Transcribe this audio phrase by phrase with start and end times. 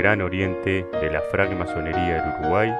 [0.00, 2.74] Gran Oriente de la Francmasonería del Uruguay,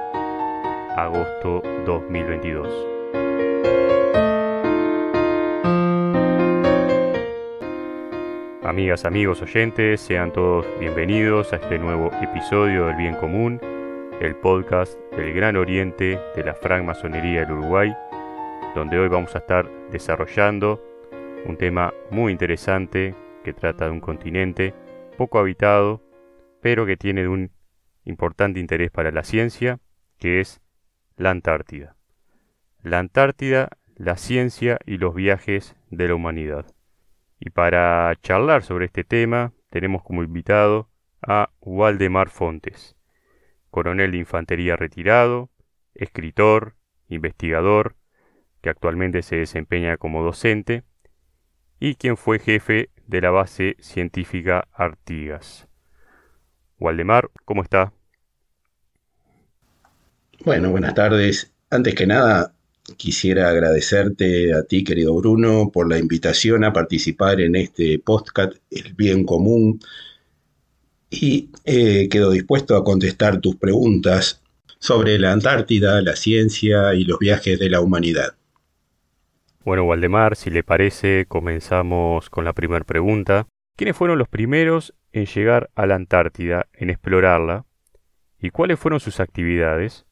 [0.97, 2.67] agosto 2022.
[8.63, 13.61] Amigas, amigos, oyentes, sean todos bienvenidos a este nuevo episodio del Bien Común,
[14.19, 17.95] el podcast El Gran Oriente de la Francmasonería del Uruguay,
[18.73, 20.81] donde hoy vamos a estar desarrollando
[21.45, 23.13] un tema muy interesante
[23.43, 24.73] que trata de un continente
[25.17, 26.01] poco habitado,
[26.61, 27.51] pero que tiene un
[28.03, 29.79] importante interés para la ciencia,
[30.17, 30.61] que es
[31.17, 31.95] la Antártida.
[32.81, 36.65] La Antártida, la ciencia y los viajes de la humanidad.
[37.39, 40.89] Y para charlar sobre este tema tenemos como invitado
[41.21, 42.95] a Waldemar Fontes,
[43.69, 45.49] coronel de infantería retirado,
[45.93, 46.75] escritor,
[47.07, 47.95] investigador,
[48.61, 50.83] que actualmente se desempeña como docente,
[51.79, 55.70] y quien fue jefe de la base científica Artigas.
[56.81, 57.93] Waldemar, ¿cómo está?
[60.43, 61.53] Bueno, buenas tardes.
[61.69, 62.55] Antes que nada,
[62.97, 68.93] quisiera agradecerte a ti, querido Bruno, por la invitación a participar en este podcast El
[68.95, 69.79] Bien Común
[71.11, 74.41] y eh, quedo dispuesto a contestar tus preguntas
[74.79, 78.35] sobre la Antártida, la ciencia y los viajes de la humanidad.
[79.63, 83.45] Bueno, Waldemar, si le parece, comenzamos con la primera pregunta.
[83.75, 87.65] ¿Quiénes fueron los primeros en llegar a la Antártida, en explorarla?
[88.39, 90.05] ¿Y cuáles fueron sus actividades?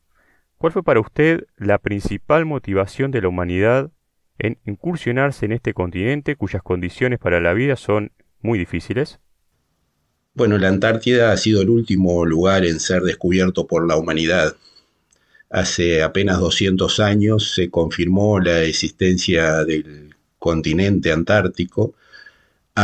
[0.57, 3.91] ¿Cuál fue para usted la principal motivación de la humanidad
[4.37, 9.19] en incursionarse en este continente cuyas condiciones para la vida son muy difíciles?
[10.33, 14.55] Bueno, la Antártida ha sido el último lugar en ser descubierto por la humanidad.
[15.49, 21.95] Hace apenas 200 años se confirmó la existencia del continente antártico.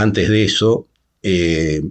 [0.01, 0.89] Antes de eso,
[1.23, 1.81] eh,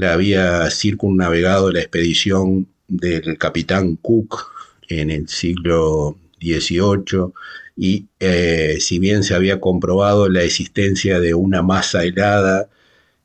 [0.00, 4.52] había circunnavegado la expedición del capitán Cook
[4.88, 7.32] en el siglo XVIII
[7.76, 12.68] y eh, si bien se había comprobado la existencia de una masa helada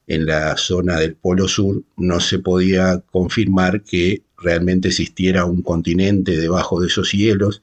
[0.08, 6.36] en la zona del Polo Sur, no se podía confirmar que realmente existiera un continente
[6.36, 7.62] debajo de esos hielos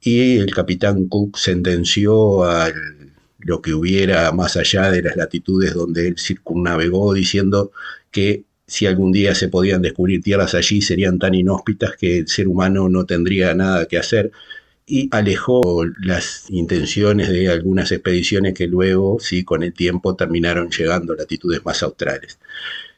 [0.00, 2.70] y el capitán Cook sentenció a
[3.38, 7.72] lo que hubiera más allá de las latitudes donde él circunnavegó diciendo
[8.10, 12.48] que si algún día se podían descubrir tierras allí serían tan inhóspitas que el ser
[12.48, 14.32] humano no tendría nada que hacer
[14.88, 21.12] y alejó las intenciones de algunas expediciones que luego, sí, con el tiempo terminaron llegando
[21.12, 22.38] a latitudes más australes.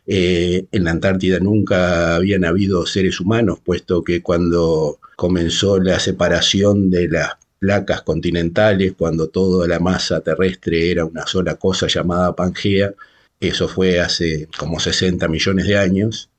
[0.06, 6.90] Eh, en la Antártida nunca habían habido seres humanos, puesto que cuando comenzó la separación
[6.90, 12.94] de las placas continentales, cuando toda la masa terrestre era una sola cosa llamada Pangea,
[13.38, 16.30] eso fue hace como 60 millones de años,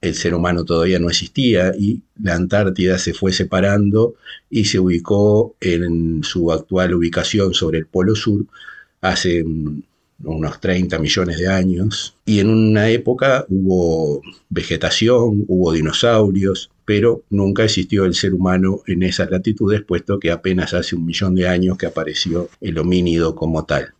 [0.00, 4.16] el ser humano todavía no existía y la Antártida se fue separando
[4.50, 8.44] y se ubicó en su actual ubicación sobre el Polo Sur
[9.00, 9.44] hace
[10.24, 17.64] unos 30 millones de años, y en una época hubo vegetación, hubo dinosaurios, pero nunca
[17.64, 21.78] existió el ser humano en esas latitudes, puesto que apenas hace un millón de años
[21.78, 23.94] que apareció el homínido como tal.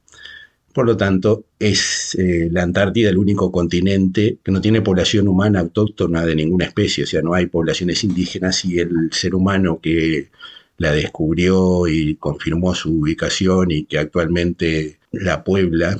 [0.74, 5.60] Por lo tanto, es eh, la Antártida el único continente que no tiene población humana
[5.60, 10.28] autóctona de ninguna especie, o sea, no hay poblaciones indígenas y el ser humano que
[10.76, 15.98] la descubrió y confirmó su ubicación y que actualmente la puebla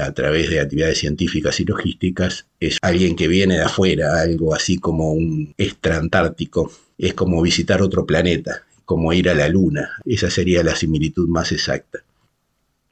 [0.00, 4.78] a través de actividades científicas y logísticas, es alguien que viene de afuera, algo así
[4.78, 10.62] como un extraantártico, es como visitar otro planeta, como ir a la luna, esa sería
[10.62, 12.00] la similitud más exacta.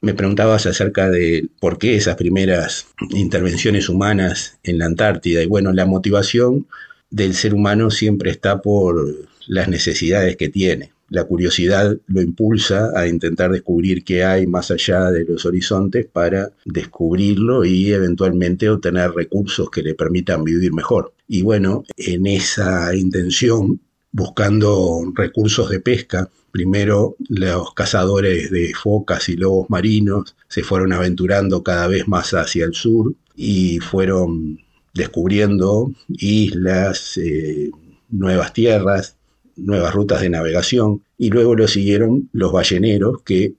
[0.01, 5.41] Me preguntabas acerca de por qué esas primeras intervenciones humanas en la Antártida.
[5.41, 6.67] Y bueno, la motivación
[7.09, 9.15] del ser humano siempre está por
[9.47, 15.11] las necesidades que tiene la curiosidad lo impulsa a intentar descubrir qué hay más allá
[15.11, 21.13] de los horizontes para descubrirlo y eventualmente obtener recursos que le permitan vivir mejor.
[21.27, 23.79] Y bueno, en esa intención,
[24.11, 31.61] buscando recursos de pesca, primero los cazadores de focas y lobos marinos se fueron aventurando
[31.61, 34.57] cada vez más hacia el sur y fueron
[34.95, 37.69] descubriendo islas, eh,
[38.09, 39.17] nuevas tierras,
[39.55, 43.53] nuevas rutas de navegación y luego lo siguieron los balleneros que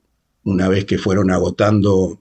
[0.44, 2.20] una vez que fueron agotando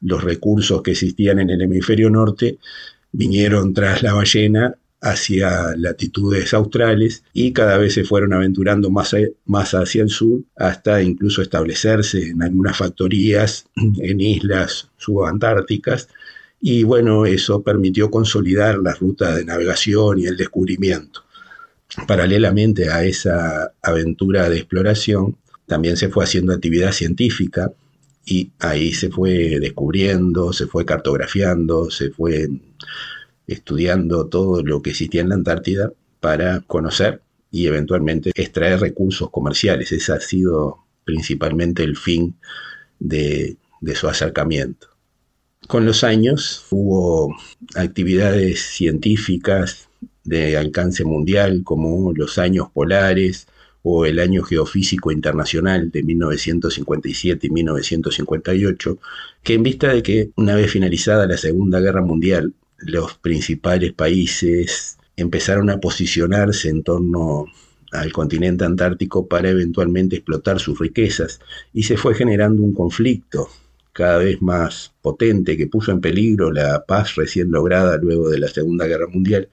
[0.00, 2.58] los recursos que existían en el hemisferio norte,
[3.10, 9.16] vinieron tras la ballena hacia latitudes australes y cada vez se fueron aventurando más,
[9.46, 16.08] más hacia el sur hasta incluso establecerse en algunas factorías en islas subantárticas
[16.60, 21.24] y bueno, eso permitió consolidar la ruta de navegación y el descubrimiento.
[22.06, 25.36] Paralelamente a esa aventura de exploración,
[25.66, 27.72] también se fue haciendo actividad científica
[28.24, 32.48] y ahí se fue descubriendo, se fue cartografiando, se fue
[33.46, 39.92] estudiando todo lo que existía en la Antártida para conocer y eventualmente extraer recursos comerciales.
[39.92, 42.36] Ese ha sido principalmente el fin
[42.98, 44.88] de, de su acercamiento.
[45.68, 47.36] Con los años hubo
[47.74, 49.88] actividades científicas
[50.24, 53.48] de alcance mundial como los años polares
[53.82, 58.98] o el año geofísico internacional de 1957 y 1958,
[59.42, 64.98] que en vista de que una vez finalizada la Segunda Guerra Mundial, los principales países
[65.16, 67.46] empezaron a posicionarse en torno
[67.92, 71.40] al continente antártico para eventualmente explotar sus riquezas
[71.72, 73.48] y se fue generando un conflicto
[73.92, 78.48] cada vez más potente que puso en peligro la paz recién lograda luego de la
[78.48, 79.48] Segunda Guerra Mundial.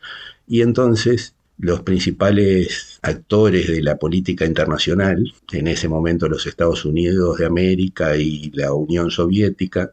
[0.49, 7.37] Y entonces los principales actores de la política internacional, en ese momento los Estados Unidos
[7.37, 9.91] de América y la Unión Soviética,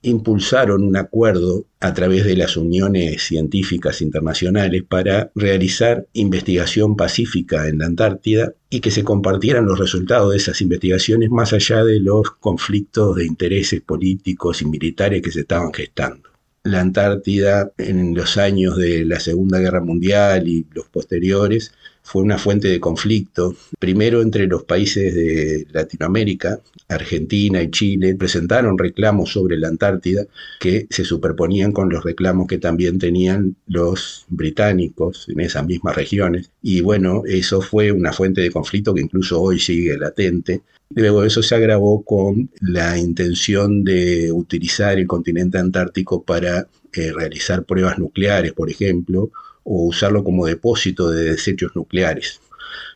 [0.00, 7.78] impulsaron un acuerdo a través de las uniones científicas internacionales para realizar investigación pacífica en
[7.78, 12.30] la Antártida y que se compartieran los resultados de esas investigaciones más allá de los
[12.30, 16.27] conflictos de intereses políticos y militares que se estaban gestando.
[16.70, 21.72] La Antártida en los años de la Segunda Guerra Mundial y los posteriores
[22.08, 26.58] fue una fuente de conflicto, primero entre los países de Latinoamérica,
[26.88, 30.24] Argentina y Chile, presentaron reclamos sobre la Antártida
[30.58, 36.50] que se superponían con los reclamos que también tenían los británicos en esas mismas regiones.
[36.62, 40.62] Y bueno, eso fue una fuente de conflicto que incluso hoy sigue latente.
[40.94, 47.64] Luego eso se agravó con la intención de utilizar el continente antártico para eh, realizar
[47.64, 49.30] pruebas nucleares, por ejemplo,
[49.70, 52.40] o usarlo como depósito de desechos nucleares.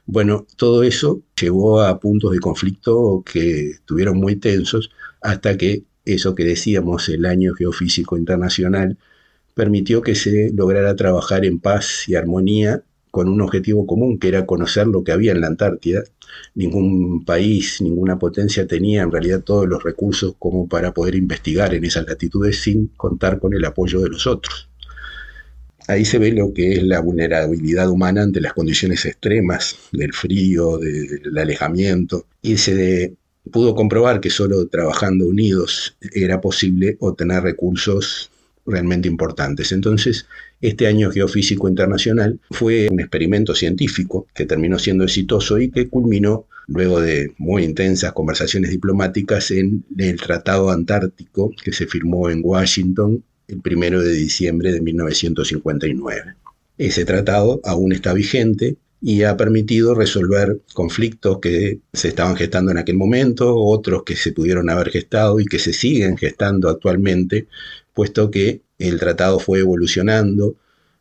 [0.07, 4.91] Bueno, todo eso llevó a puntos de conflicto que estuvieron muy tensos
[5.21, 8.99] hasta que eso que decíamos, el año geofísico internacional,
[9.55, 14.47] permitió que se lograra trabajar en paz y armonía con un objetivo común, que era
[14.47, 16.03] conocer lo que había en la Antártida.
[16.55, 21.85] Ningún país, ninguna potencia tenía en realidad todos los recursos como para poder investigar en
[21.85, 24.72] esas latitudes sin contar con el apoyo de los otros.
[25.89, 30.79] Ahí se ve lo que es la vulnerabilidad humana ante las condiciones extremas del frío,
[30.79, 33.15] del alejamiento, y se
[33.51, 38.31] pudo comprobar que solo trabajando unidos era posible obtener recursos
[38.65, 39.73] realmente importantes.
[39.73, 40.27] Entonces,
[40.61, 46.47] este año geofísico internacional fue un experimento científico que terminó siendo exitoso y que culminó
[46.69, 53.25] luego de muy intensas conversaciones diplomáticas en el Tratado Antártico que se firmó en Washington
[53.53, 56.35] el primero de diciembre de 1959.
[56.79, 62.79] Ese tratado aún está vigente y ha permitido resolver conflictos que se estaban gestando en
[62.79, 67.49] aquel momento, otros que se pudieron haber gestado y que se siguen gestando actualmente,
[67.95, 70.57] puesto que el tratado fue evolucionando.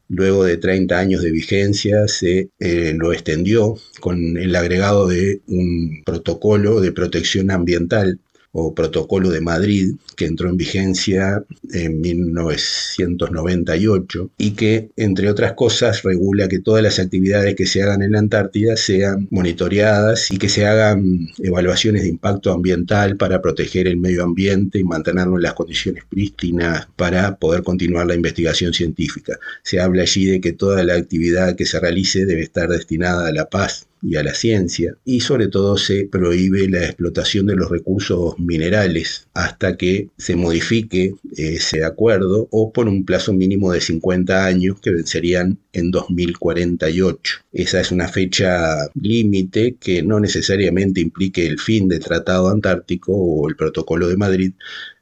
[0.09, 6.01] Luego de 30 años de vigencia se eh, lo extendió con el agregado de un
[6.03, 8.19] protocolo de protección ambiental
[8.53, 16.03] o Protocolo de Madrid, que entró en vigencia en 1998 y que, entre otras cosas,
[16.03, 20.49] regula que todas las actividades que se hagan en la Antártida sean monitoreadas y que
[20.49, 25.53] se hagan evaluaciones de impacto ambiental para proteger el medio ambiente y mantenerlo en las
[25.53, 29.37] condiciones prístinas para poder continuar la investigación científica.
[29.63, 33.31] Se habla allí de que toda la actividad que se realice debe estar destinada a
[33.31, 37.69] la paz y a la ciencia, y sobre todo se prohíbe la explotación de los
[37.69, 44.45] recursos minerales hasta que se modifique ese acuerdo o por un plazo mínimo de 50
[44.45, 47.33] años que vencerían en 2048.
[47.53, 53.49] Esa es una fecha límite que no necesariamente implique el fin del Tratado Antártico o
[53.49, 54.53] el Protocolo de Madrid,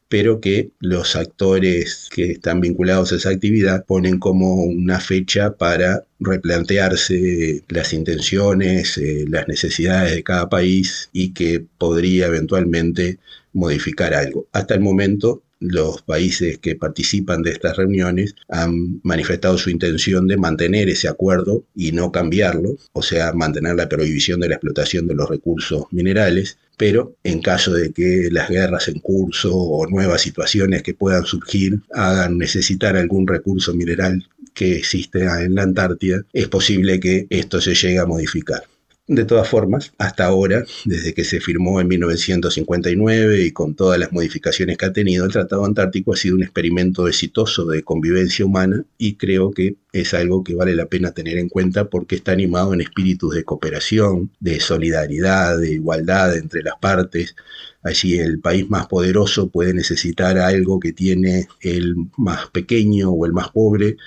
[0.09, 6.05] pero que los actores que están vinculados a esa actividad ponen como una fecha para
[6.19, 13.19] replantearse las intenciones, eh, las necesidades de cada país y que podría eventualmente
[13.53, 14.47] modificar algo.
[14.51, 20.37] Hasta el momento los países que participan de estas reuniones han manifestado su intención de
[20.37, 25.15] mantener ese acuerdo y no cambiarlo, o sea, mantener la prohibición de la explotación de
[25.15, 30.81] los recursos minerales, pero en caso de que las guerras en curso o nuevas situaciones
[30.81, 37.01] que puedan surgir hagan necesitar algún recurso mineral que existe en la Antártida, es posible
[37.01, 38.63] que esto se llegue a modificar.
[39.11, 44.11] De todas formas, hasta ahora, desde que se firmó en 1959 y con todas las
[44.11, 48.85] modificaciones que ha tenido, el Tratado Antártico ha sido un experimento exitoso de convivencia humana
[48.99, 52.71] y creo que es algo que vale la pena tener en cuenta porque está animado
[52.75, 57.35] en espíritus de cooperación, de solidaridad, de igualdad entre las partes.
[57.81, 63.33] Allí el país más poderoso puede necesitar algo que tiene el más pequeño o el
[63.33, 63.97] más pobre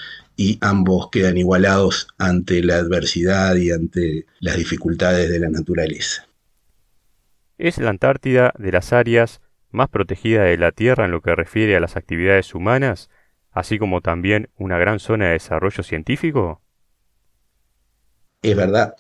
[0.43, 6.27] y ambos quedan igualados ante la adversidad y ante las dificultades de la naturaleza.
[7.59, 11.77] ¿Es la Antártida de las áreas más protegidas de la Tierra en lo que refiere
[11.77, 13.09] a las actividades humanas,
[13.53, 16.61] así como también una gran zona de desarrollo científico?
[18.43, 18.97] Es verdad,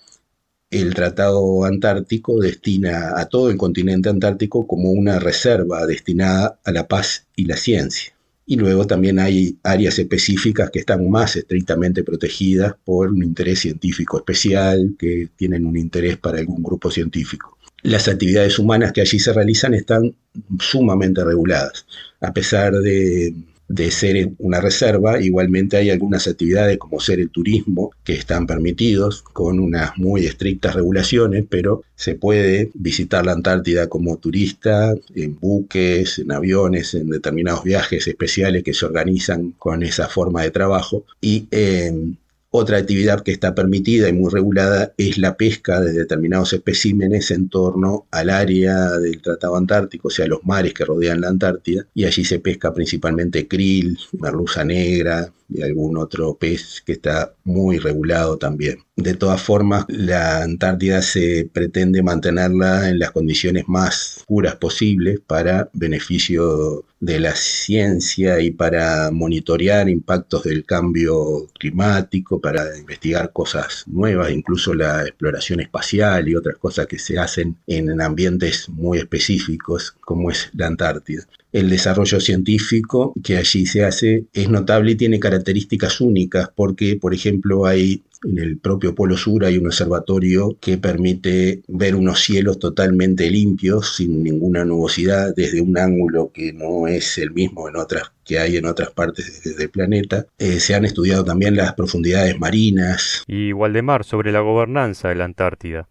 [0.70, 6.86] el Tratado Antártico destina a todo el continente antártico como una reserva destinada a la
[6.86, 8.14] paz y la ciencia
[8.52, 14.18] y luego también hay áreas específicas que están más estrictamente protegidas por un interés científico
[14.18, 17.56] especial, que tienen un interés para algún grupo científico.
[17.82, 20.14] Las actividades humanas que allí se realizan están
[20.60, 21.86] sumamente reguladas,
[22.20, 23.32] a pesar de
[23.72, 25.20] de ser una reserva.
[25.20, 30.74] Igualmente hay algunas actividades como ser el turismo que están permitidos con unas muy estrictas
[30.74, 37.64] regulaciones, pero se puede visitar la Antártida como turista en buques, en aviones, en determinados
[37.64, 41.04] viajes especiales que se organizan con esa forma de trabajo.
[41.22, 42.18] Y en
[42.54, 47.48] otra actividad que está permitida y muy regulada es la pesca de determinados especímenes en
[47.48, 52.04] torno al área del Tratado Antártico, o sea, los mares que rodean la Antártida, y
[52.04, 58.38] allí se pesca principalmente krill, merluza negra y algún otro pez que está muy regulado
[58.38, 58.78] también.
[58.96, 65.70] De todas formas, la Antártida se pretende mantenerla en las condiciones más puras posibles para
[65.72, 74.30] beneficio de la ciencia y para monitorear impactos del cambio climático, para investigar cosas nuevas,
[74.30, 80.30] incluso la exploración espacial y otras cosas que se hacen en ambientes muy específicos como
[80.30, 81.26] es la Antártida.
[81.52, 87.14] El desarrollo científico que allí se hace es notable y tiene características únicas porque, por
[87.14, 92.58] ejemplo, hay en el propio Polo Sur hay un observatorio que permite ver unos cielos
[92.58, 98.12] totalmente limpios, sin ninguna nubosidad, desde un ángulo que no es el mismo en otras
[98.24, 100.26] que hay en otras partes del planeta.
[100.38, 103.24] Eh, se han estudiado también las profundidades marinas.
[103.26, 105.88] Y Waldemar, sobre la gobernanza de la Antártida.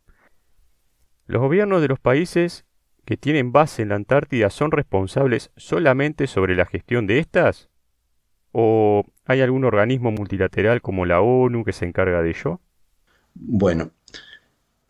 [1.28, 2.66] Los gobiernos de los países
[3.06, 7.70] que tienen base en la Antártida son responsables solamente sobre la gestión de estas?
[8.52, 12.60] ¿O hay algún organismo multilateral como la ONU que se encarga de ello?
[13.34, 13.92] Bueno,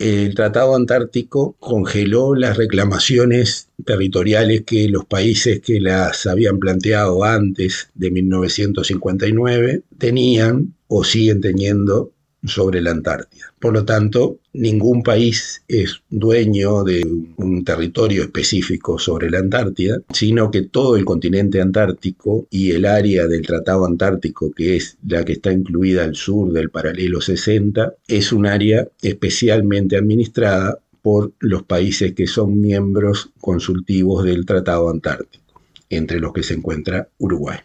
[0.01, 7.91] el Tratado Antártico congeló las reclamaciones territoriales que los países que las habían planteado antes
[7.94, 12.13] de 1959 tenían o siguen teniendo
[12.44, 13.54] sobre la Antártida.
[13.60, 17.02] Por lo tanto, ningún país es dueño de
[17.38, 23.28] un territorio específico sobre la Antártida, sino que todo el continente antártico y el área
[23.28, 28.32] del Tratado Antártico, que es la que está incluida al sur del paralelo 60, es
[28.32, 36.20] un área especialmente administrada por los países que son miembros consultivos del Tratado Antártico, entre
[36.20, 37.58] los que se encuentra Uruguay.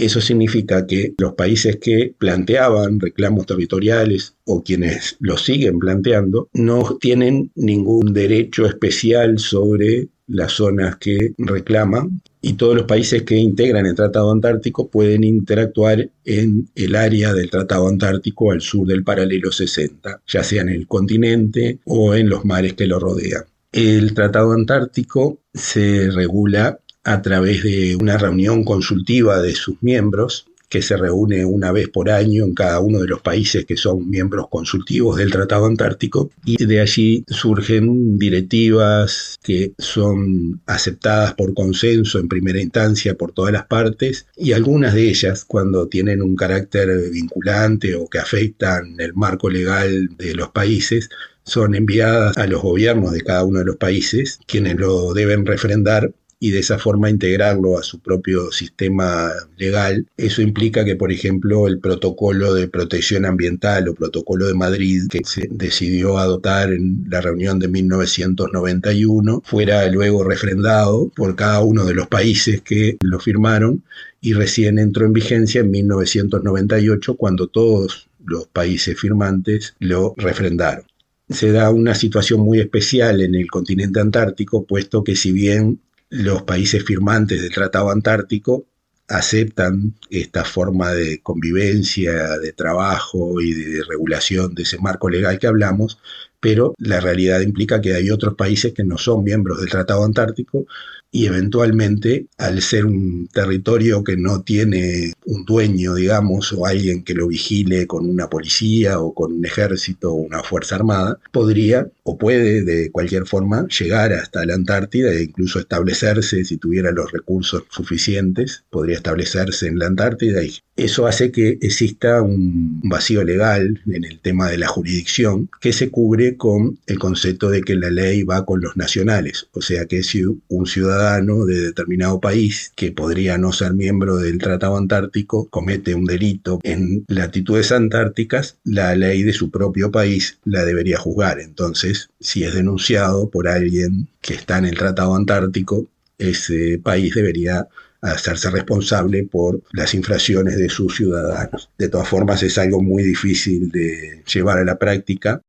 [0.00, 6.96] Eso significa que los países que planteaban reclamos territoriales o quienes los siguen planteando no
[6.98, 13.84] tienen ningún derecho especial sobre las zonas que reclaman y todos los países que integran
[13.84, 19.52] el Tratado Antártico pueden interactuar en el área del Tratado Antártico al sur del paralelo
[19.52, 23.44] 60, ya sea en el continente o en los mares que lo rodean.
[23.70, 30.82] El Tratado Antártico se regula a través de una reunión consultiva de sus miembros que
[30.82, 34.46] se reúne una vez por año en cada uno de los países que son miembros
[34.48, 42.28] consultivos del Tratado Antártico y de allí surgen directivas que son aceptadas por consenso en
[42.28, 47.96] primera instancia por todas las partes y algunas de ellas cuando tienen un carácter vinculante
[47.96, 51.10] o que afectan el marco legal de los países
[51.42, 56.12] son enviadas a los gobiernos de cada uno de los países, quienes lo deben refrendar
[56.42, 60.06] y de esa forma integrarlo a su propio sistema legal.
[60.16, 65.20] Eso implica que, por ejemplo, el protocolo de protección ambiental o protocolo de Madrid que
[65.22, 71.94] se decidió adoptar en la reunión de 1991 fuera luego refrendado por cada uno de
[71.94, 73.84] los países que lo firmaron
[74.22, 80.84] y recién entró en vigencia en 1998 cuando todos los países firmantes lo refrendaron
[81.30, 85.78] se da una situación muy especial en el continente antártico, puesto que si bien
[86.10, 88.66] los países firmantes del Tratado Antártico
[89.08, 95.48] aceptan esta forma de convivencia, de trabajo y de regulación de ese marco legal que
[95.48, 95.98] hablamos,
[96.38, 100.66] pero la realidad implica que hay otros países que no son miembros del Tratado Antártico
[101.12, 107.14] y eventualmente al ser un territorio que no tiene un dueño, digamos, o alguien que
[107.14, 112.16] lo vigile con una policía o con un ejército o una fuerza armada, podría o
[112.16, 117.64] puede de cualquier forma llegar hasta la Antártida e incluso establecerse, si tuviera los recursos
[117.70, 120.40] suficientes, podría establecerse en la Antártida.
[120.76, 125.90] Eso hace que exista un vacío legal en el tema de la jurisdicción que se
[125.90, 130.02] cubre con el concepto de que la ley va con los nacionales, o sea que
[130.02, 135.94] si un ciudadano de determinado país que podría no ser miembro del Tratado Antártico comete
[135.94, 141.40] un delito en latitudes antárticas, la ley de su propio país la debería juzgar.
[141.40, 145.86] Entonces, si es denunciado por alguien que está en el Tratado Antártico,
[146.18, 147.66] ese país debería
[148.02, 151.70] hacerse responsable por las infracciones de sus ciudadanos.
[151.78, 155.40] De todas formas, es algo muy difícil de llevar a la práctica.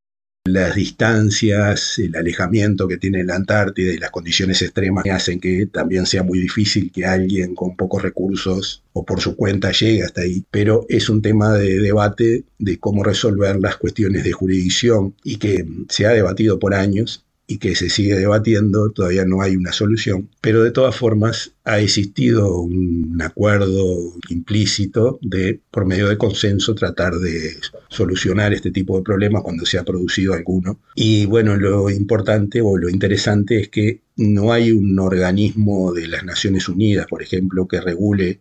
[0.44, 6.08] Las distancias, el alejamiento que tiene la Antártida y las condiciones extremas hacen que también
[6.08, 10.44] sea muy difícil que alguien con pocos recursos o por su cuenta llegue hasta ahí.
[10.50, 15.64] Pero es un tema de debate de cómo resolver las cuestiones de jurisdicción y que
[15.90, 20.30] se ha debatido por años y que se sigue debatiendo, todavía no hay una solución,
[20.40, 27.16] pero de todas formas ha existido un acuerdo implícito de, por medio de consenso, tratar
[27.16, 27.58] de
[27.90, 30.80] solucionar este tipo de problemas cuando se ha producido alguno.
[30.96, 36.24] Y bueno, lo importante o lo interesante es que no hay un organismo de las
[36.24, 38.40] Naciones Unidas, por ejemplo, que regule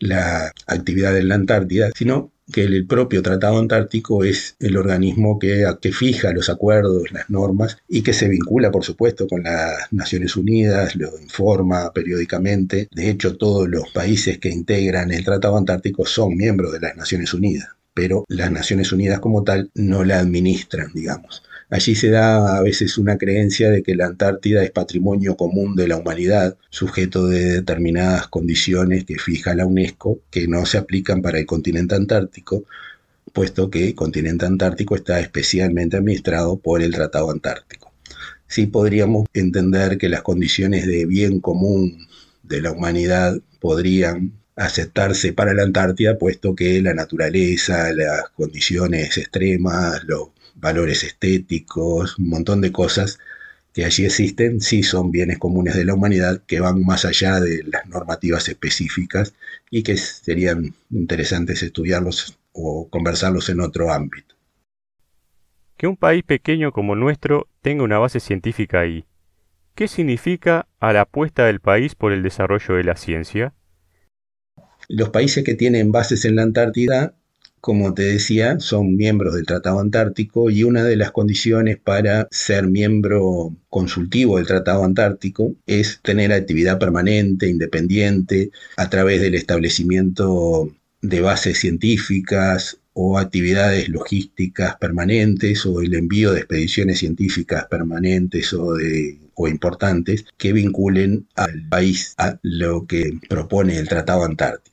[0.00, 5.64] la actividad en la Antártida, sino que el propio Tratado Antártico es el organismo que,
[5.80, 10.36] que fija los acuerdos, las normas y que se vincula, por supuesto, con las Naciones
[10.36, 12.88] Unidas, lo informa periódicamente.
[12.92, 17.32] De hecho, todos los países que integran el Tratado Antártico son miembros de las Naciones
[17.34, 21.42] Unidas, pero las Naciones Unidas como tal no la administran, digamos.
[21.70, 25.86] Allí se da a veces una creencia de que la Antártida es patrimonio común de
[25.86, 31.38] la humanidad, sujeto de determinadas condiciones que fija la UNESCO, que no se aplican para
[31.38, 32.64] el continente antártico,
[33.32, 37.92] puesto que el continente antártico está especialmente administrado por el Tratado Antártico.
[38.48, 42.08] Sí podríamos entender que las condiciones de bien común
[42.42, 50.04] de la humanidad podrían aceptarse para la Antártida, puesto que la naturaleza, las condiciones extremas,
[50.04, 53.18] los valores estéticos, un montón de cosas
[53.72, 57.62] que allí existen, sí son bienes comunes de la humanidad que van más allá de
[57.64, 59.32] las normativas específicas
[59.70, 64.34] y que serían interesantes estudiarlos o conversarlos en otro ámbito.
[65.78, 69.06] Que un país pequeño como nuestro tenga una base científica ahí,
[69.74, 73.54] ¿qué significa a la apuesta del país por el desarrollo de la ciencia?
[74.92, 77.14] Los países que tienen bases en la Antártida
[77.60, 82.66] como te decía, son miembros del Tratado Antártico y una de las condiciones para ser
[82.66, 90.70] miembro consultivo del Tratado Antártico es tener actividad permanente, independiente, a través del establecimiento
[91.02, 98.76] de bases científicas o actividades logísticas permanentes o el envío de expediciones científicas permanentes o,
[99.48, 104.69] importantes que vinculen al país a lo que propone el Tratado Antártico.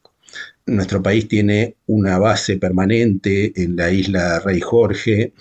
[0.68, 5.32] Nuestro país tiene una base permanente en la isla Rey Jorge,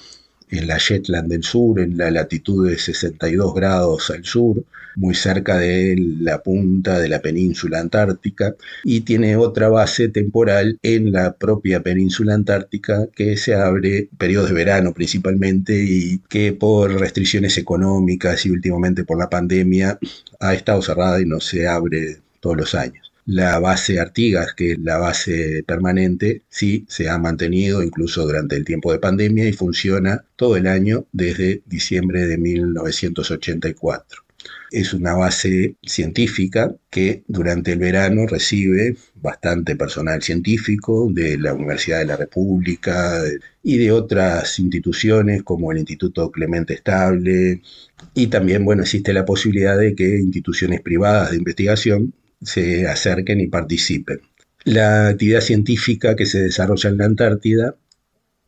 [0.50, 4.62] en la Shetland del Sur, en la latitud de 62 grados al sur,
[4.94, 11.10] muy cerca de la punta de la península antártica, y tiene otra base temporal en
[11.10, 17.58] la propia península antártica que se abre periodos de verano principalmente y que por restricciones
[17.58, 19.98] económicas y últimamente por la pandemia
[20.38, 23.05] ha estado cerrada y no se abre todos los años.
[23.26, 28.64] La base Artigas, que es la base permanente, sí se ha mantenido incluso durante el
[28.64, 34.22] tiempo de pandemia y funciona todo el año desde diciembre de 1984.
[34.70, 41.98] Es una base científica que durante el verano recibe bastante personal científico de la Universidad
[41.98, 43.22] de la República
[43.60, 47.60] y de otras instituciones como el Instituto Clemente Estable.
[48.14, 53.48] Y también, bueno, existe la posibilidad de que instituciones privadas de investigación se acerquen y
[53.48, 54.20] participen.
[54.64, 57.76] La actividad científica que se desarrolla en la Antártida,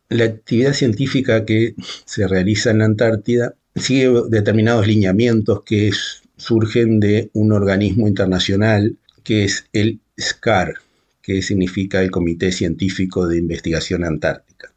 [0.08, 1.74] la actividad científica que
[2.04, 5.92] se realiza en la Antártida sigue determinados lineamientos que
[6.36, 10.74] surgen de un organismo internacional que es el SCAR,
[11.22, 14.72] que significa el Comité Científico de Investigación Antártica.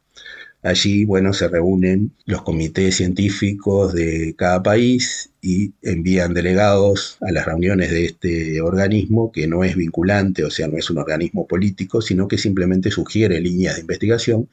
[0.62, 7.46] Allí, bueno, se reúnen los comités científicos de cada país y envían delegados a las
[7.46, 12.00] reuniones de este organismo, que no es vinculante, o sea, no es un organismo político,
[12.00, 14.48] sino que simplemente sugiere líneas de investigación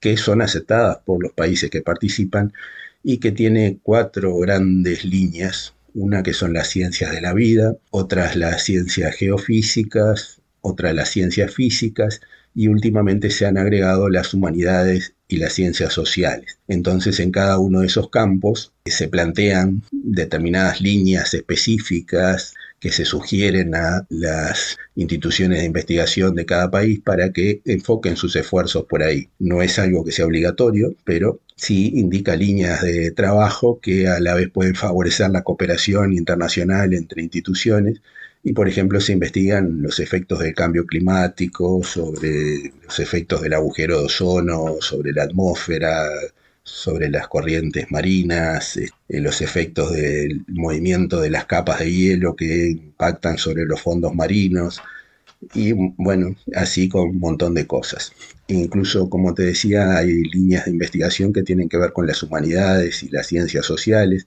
[0.00, 2.52] que son aceptadas por los países que participan
[3.02, 8.36] y que tiene cuatro grandes líneas, una que son las ciencias de la vida, otras
[8.36, 12.20] las ciencias geofísicas, otras las ciencias físicas
[12.54, 16.58] y últimamente se han agregado las humanidades y las ciencias sociales.
[16.68, 23.74] Entonces en cada uno de esos campos se plantean determinadas líneas específicas que se sugieren
[23.74, 29.28] a las instituciones de investigación de cada país para que enfoquen sus esfuerzos por ahí.
[29.38, 34.34] No es algo que sea obligatorio, pero sí indica líneas de trabajo que a la
[34.34, 38.00] vez pueden favorecer la cooperación internacional entre instituciones
[38.42, 43.98] y por ejemplo se investigan los efectos del cambio climático, sobre los efectos del agujero
[43.98, 46.08] de ozono, sobre la atmósfera,
[46.62, 52.70] sobre las corrientes marinas, este, los efectos del movimiento de las capas de hielo que
[52.70, 54.80] impactan sobre los fondos marinos
[55.54, 58.12] y bueno, así con un montón de cosas.
[58.48, 63.02] Incluso, como te decía, hay líneas de investigación que tienen que ver con las humanidades
[63.02, 64.26] y las ciencias sociales.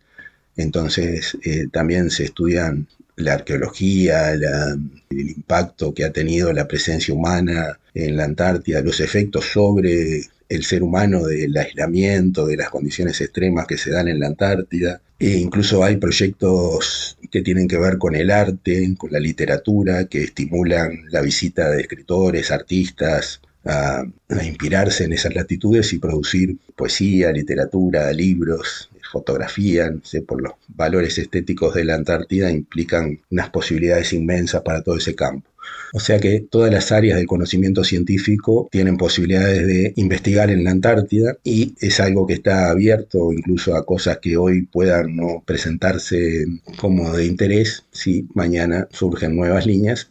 [0.57, 7.79] Entonces, eh, también se estudian la arqueología, el impacto que ha tenido la presencia humana
[7.93, 13.67] en la Antártida, los efectos sobre el ser humano del aislamiento, de las condiciones extremas
[13.67, 15.01] que se dan en la Antártida.
[15.19, 20.23] E incluso hay proyectos que tienen que ver con el arte, con la literatura, que
[20.23, 24.03] estimulan la visita de escritores, artistas, a
[24.43, 31.19] inspirarse en esas latitudes y producir poesía, literatura, libros, fotografía, no sé, por los valores
[31.19, 35.47] estéticos de la Antártida, implican unas posibilidades inmensas para todo ese campo.
[35.93, 40.71] O sea que todas las áreas del conocimiento científico tienen posibilidades de investigar en la
[40.71, 46.45] Antártida y es algo que está abierto incluso a cosas que hoy puedan no presentarse
[46.77, 50.09] como de interés si mañana surgen nuevas líneas.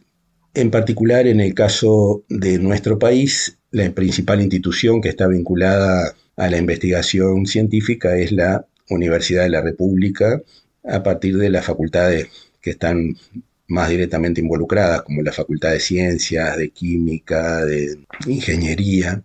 [0.53, 6.49] En particular, en el caso de nuestro país, la principal institución que está vinculada a
[6.49, 10.41] la investigación científica es la Universidad de la República
[10.83, 12.27] a partir de las facultades
[12.61, 13.15] que están
[13.67, 19.23] más directamente involucradas, como la Facultad de Ciencias, de Química, de Ingeniería,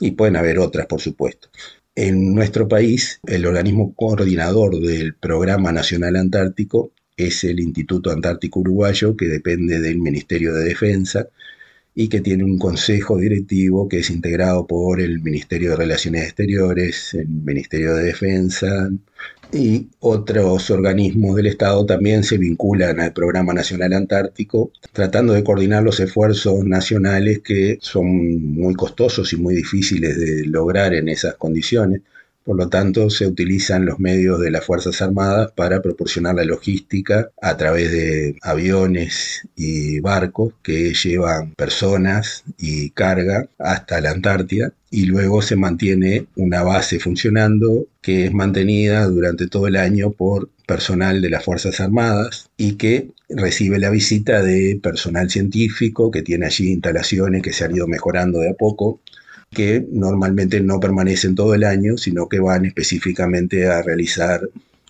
[0.00, 1.48] y pueden haber otras, por supuesto.
[1.94, 9.16] En nuestro país, el organismo coordinador del Programa Nacional Antártico es el Instituto Antártico Uruguayo,
[9.16, 11.28] que depende del Ministerio de Defensa
[11.98, 17.14] y que tiene un consejo directivo que es integrado por el Ministerio de Relaciones Exteriores,
[17.14, 18.90] el Ministerio de Defensa
[19.50, 25.82] y otros organismos del Estado también se vinculan al Programa Nacional Antártico, tratando de coordinar
[25.82, 28.06] los esfuerzos nacionales que son
[28.52, 32.02] muy costosos y muy difíciles de lograr en esas condiciones.
[32.46, 37.32] Por lo tanto, se utilizan los medios de las Fuerzas Armadas para proporcionar la logística
[37.42, 45.06] a través de aviones y barcos que llevan personas y carga hasta la Antártida y
[45.06, 51.20] luego se mantiene una base funcionando que es mantenida durante todo el año por personal
[51.20, 56.70] de las Fuerzas Armadas y que recibe la visita de personal científico que tiene allí
[56.70, 59.00] instalaciones que se han ido mejorando de a poco
[59.50, 64.40] que normalmente no permanecen todo el año, sino que van específicamente a realizar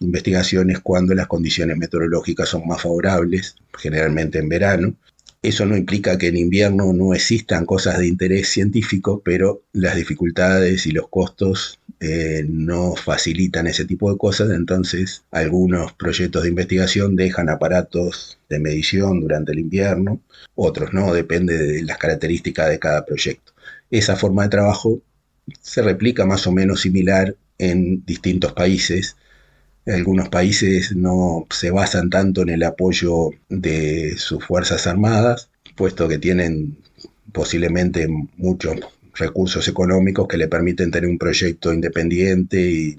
[0.00, 4.94] investigaciones cuando las condiciones meteorológicas son más favorables, generalmente en verano.
[5.42, 10.86] Eso no implica que en invierno no existan cosas de interés científico, pero las dificultades
[10.86, 17.16] y los costos eh, no facilitan ese tipo de cosas, entonces algunos proyectos de investigación
[17.16, 20.20] dejan aparatos de medición durante el invierno,
[20.54, 23.52] otros no, depende de las características de cada proyecto.
[23.90, 25.00] Esa forma de trabajo
[25.60, 29.16] se replica más o menos similar en distintos países.
[29.86, 36.18] Algunos países no se basan tanto en el apoyo de sus Fuerzas Armadas, puesto que
[36.18, 36.78] tienen
[37.32, 38.76] posiblemente muchos
[39.14, 42.98] recursos económicos que le permiten tener un proyecto independiente y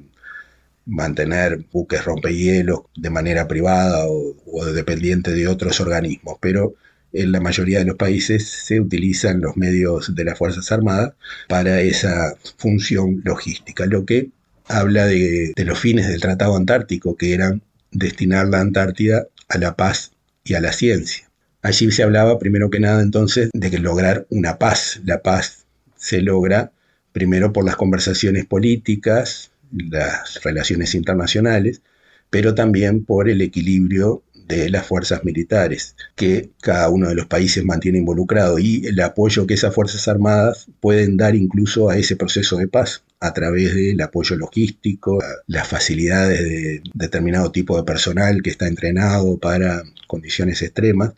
[0.86, 6.38] mantener buques rompehielos de manera privada o, o dependiente de otros organismos.
[6.39, 6.76] Pero
[7.13, 11.13] en la mayoría de los países se utilizan los medios de las Fuerzas Armadas
[11.48, 14.30] para esa función logística, lo que
[14.67, 20.12] habla de, los fines del Tratado Antártico, que eran destinar la Antártida a la paz
[20.43, 21.30] y a la ciencia.
[21.62, 25.02] Allí se hablaba primero que nada entonces de que lograr una paz.
[25.06, 25.65] La paz
[25.96, 26.72] se logra
[27.12, 31.82] primero por las conversaciones políticas, las relaciones internacionales,
[32.30, 37.66] pero también por el equilibrio de las fuerzas militares que cada uno de los países
[37.66, 42.58] mantiene involucrado y el apoyo que esas Fuerzas Armadas pueden dar incluso a ese proceso
[42.58, 48.52] de paz a través del apoyo logístico, las facilidades de determinado tipo de personal que
[48.52, 51.14] está entrenado para condiciones extremas.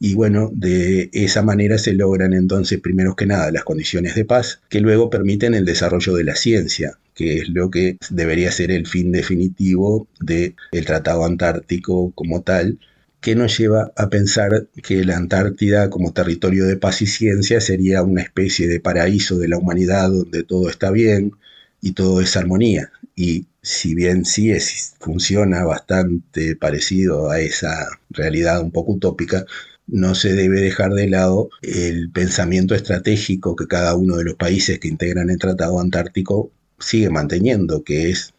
[0.00, 4.60] Y bueno, de esa manera se logran entonces, primero que nada, las condiciones de paz
[4.68, 8.86] que luego permiten el desarrollo de la ciencia, que es lo que debería ser el
[8.86, 10.54] fin definitivo del
[10.86, 12.78] Tratado Antártico como tal,
[13.20, 18.04] que nos lleva a pensar que la Antártida como territorio de paz y ciencia sería
[18.04, 21.32] una especie de paraíso de la humanidad donde todo está bien
[21.80, 22.92] y todo es armonía.
[23.16, 24.52] Y si bien sí
[25.00, 29.44] funciona bastante parecido a esa realidad un poco utópica,
[29.88, 34.78] no se debe dejar de lado el pensamiento estratégico que cada uno de los países
[34.78, 38.34] que integran el Tratado Antártico sigue manteniendo, que es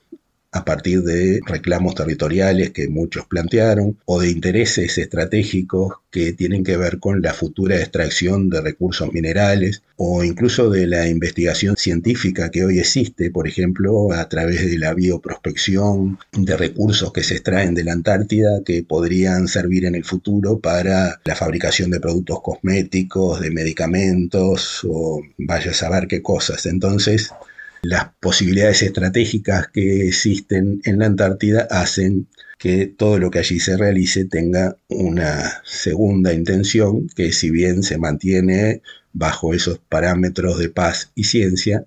[0.52, 6.76] a partir de reclamos territoriales que muchos plantearon o de intereses estratégicos que tienen que
[6.76, 12.66] ver con la futura extracción de recursos minerales o incluso de la investigación científica que
[12.66, 17.84] hoy existe, por ejemplo, a través de la bioprospección de recursos que se extraen de
[17.84, 23.52] la Antártida que podrían servir en el futuro para la fabricación de productos cosméticos, de
[23.52, 26.66] medicamentos o vaya a saber qué cosas.
[26.66, 27.32] Entonces,
[27.82, 33.78] las posibilidades estratégicas que existen en la Antártida hacen que todo lo que allí se
[33.78, 38.82] realice tenga una segunda intención que si bien se mantiene
[39.14, 41.86] bajo esos parámetros de paz y ciencia,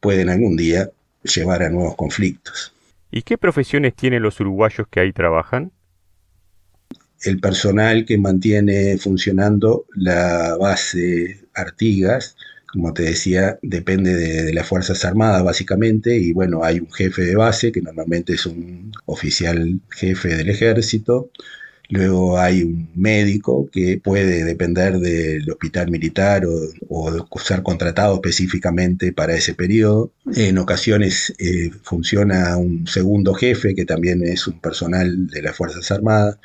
[0.00, 0.90] pueden algún día
[1.22, 2.74] llevar a nuevos conflictos.
[3.10, 5.70] ¿Y qué profesiones tienen los uruguayos que ahí trabajan?
[7.22, 12.36] El personal que mantiene funcionando la base Artigas
[12.72, 17.36] como te decía, depende de, las Fuerzas Armadas básicamente, y bueno, hay un jefe de
[17.36, 21.30] base que normalmente es un oficial jefe del ejército,
[21.90, 29.34] luego hay un médico que puede depender del hospital militar o, ser contratado específicamente para
[29.34, 35.42] ese periodo, en ocasiones eh, funciona un segundo jefe que también es un personal de
[35.42, 36.38] las Fuerzas Armadas,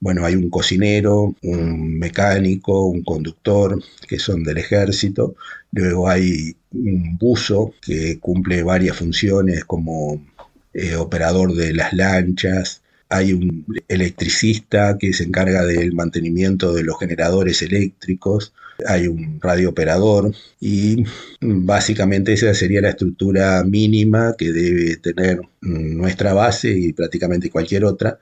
[0.00, 5.36] bueno, hay un cocinero, un mecánico, un conductor, que son del ejército.
[5.76, 10.24] Luego hay un buzo que cumple varias funciones como
[10.72, 12.82] eh, operador de las lanchas.
[13.10, 18.54] Hay un electricista que se encarga del mantenimiento de los generadores eléctricos.
[18.86, 21.04] Hay un radiooperador y
[21.42, 28.18] básicamente esa sería la estructura mínima que debe tener nuestra base y prácticamente cualquier otra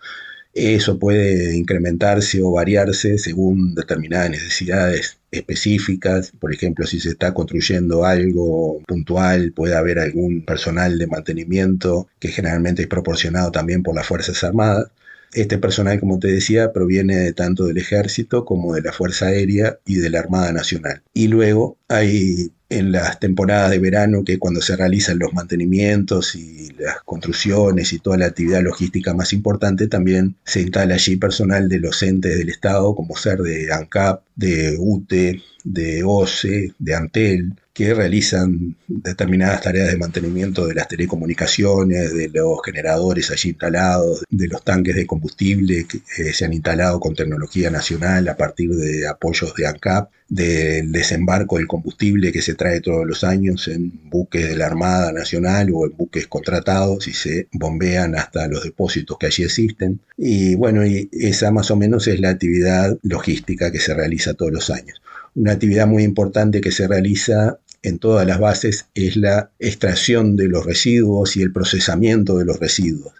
[0.54, 6.32] eso puede incrementarse o variarse según determinadas necesidades específicas.
[6.38, 12.28] Por ejemplo, si se está construyendo algo puntual, puede haber algún personal de mantenimiento que
[12.28, 14.86] generalmente es proporcionado también por las Fuerzas Armadas.
[15.32, 19.96] Este personal, como te decía, proviene tanto del ejército como de la Fuerza Aérea y
[19.96, 21.02] de la Armada Nacional.
[21.12, 26.72] Y luego hay en las temporadas de verano, que cuando se realizan los mantenimientos y
[26.79, 31.79] las construcciones y toda la actividad logística más importante, también se instala allí personal de
[31.79, 37.92] los entes del Estado, como ser de ANCAP, de UTE, de OCE, de ANTEL, que
[37.92, 44.62] realizan determinadas tareas de mantenimiento de las telecomunicaciones, de los generadores allí instalados, de los
[44.62, 49.55] tanques de combustible que eh, se han instalado con tecnología nacional a partir de apoyos
[49.57, 54.57] de ANCAP, del desembarco del combustible que se trae todos los años en buques de
[54.57, 59.42] la Armada Nacional o en buques contratados y se bombean hasta los depósitos que allí
[59.42, 60.01] existen.
[60.16, 64.50] Y bueno, y esa más o menos es la actividad logística que se realiza todos
[64.50, 65.02] los años.
[65.34, 70.48] Una actividad muy importante que se realiza en todas las bases es la extracción de
[70.48, 73.12] los residuos y el procesamiento de los residuos.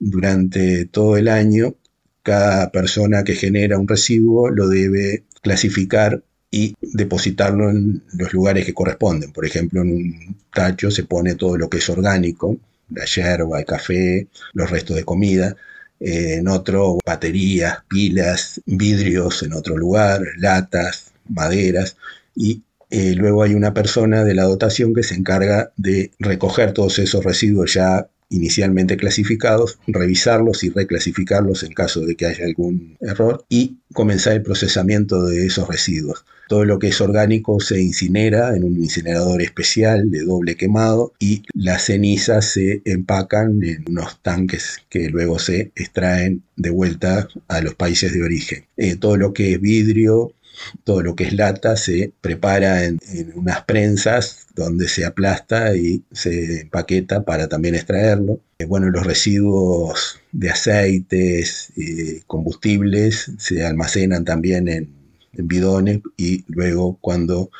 [0.00, 1.76] Durante todo el año,
[2.24, 8.74] cada persona que genera un residuo lo debe clasificar y depositarlo en los lugares que
[8.74, 9.32] corresponden.
[9.32, 12.58] Por ejemplo, en un tacho se pone todo lo que es orgánico,
[12.90, 15.56] la yerba, el café, los restos de comida.
[16.00, 21.96] En otro, baterías, pilas, vidrios en otro lugar, latas, maderas.
[22.34, 26.98] Y eh, luego hay una persona de la dotación que se encarga de recoger todos
[26.98, 33.44] esos residuos ya inicialmente clasificados, revisarlos y reclasificarlos en caso de que haya algún error
[33.48, 36.24] y comenzar el procesamiento de esos residuos.
[36.50, 41.44] Todo lo que es orgánico se incinera en un incinerador especial de doble quemado y
[41.54, 47.76] las cenizas se empacan en unos tanques que luego se extraen de vuelta a los
[47.76, 48.64] países de origen.
[48.76, 50.34] Eh, todo lo que es vidrio,
[50.82, 52.98] todo lo que es lata se prepara en,
[53.36, 58.40] unas prensas donde se aplasta y se empaqueta para también extraerlo.
[58.58, 64.99] Eh, bueno, los residuos de aceites, y combustibles se almacenan también en
[65.32, 67.50] bidones y luego cuando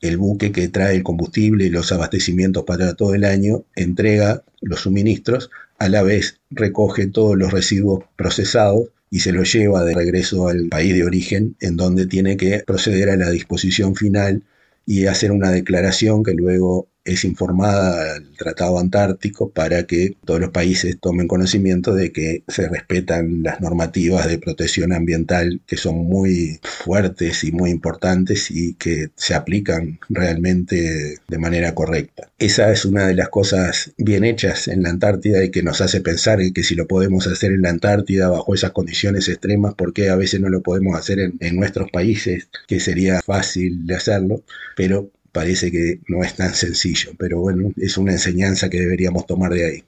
[0.00, 4.80] el buque que trae el combustible y los abastecimientos para todo el año entrega los
[4.80, 10.48] suministros, a la vez recoge todos los residuos procesados y se lo lleva de regreso
[10.48, 14.42] al país de origen, en donde tiene que proceder a la disposición final
[14.86, 20.50] y hacer una declaración que luego es informada al Tratado Antártico para que todos los
[20.50, 26.60] países tomen conocimiento de que se respetan las normativas de protección ambiental que son muy
[26.62, 32.30] fuertes y muy importantes y que se aplican realmente de manera correcta.
[32.38, 36.00] Esa es una de las cosas bien hechas en la Antártida y que nos hace
[36.00, 40.10] pensar que si lo podemos hacer en la Antártida bajo esas condiciones extremas, ¿por qué
[40.10, 42.48] a veces no lo podemos hacer en nuestros países?
[42.66, 44.42] Que sería fácil de hacerlo,
[44.76, 49.52] pero parece que no es tan sencillo, pero bueno, es una enseñanza que deberíamos tomar
[49.52, 49.84] de ahí.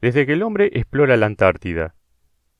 [0.00, 1.94] Desde que el hombre explora la Antártida,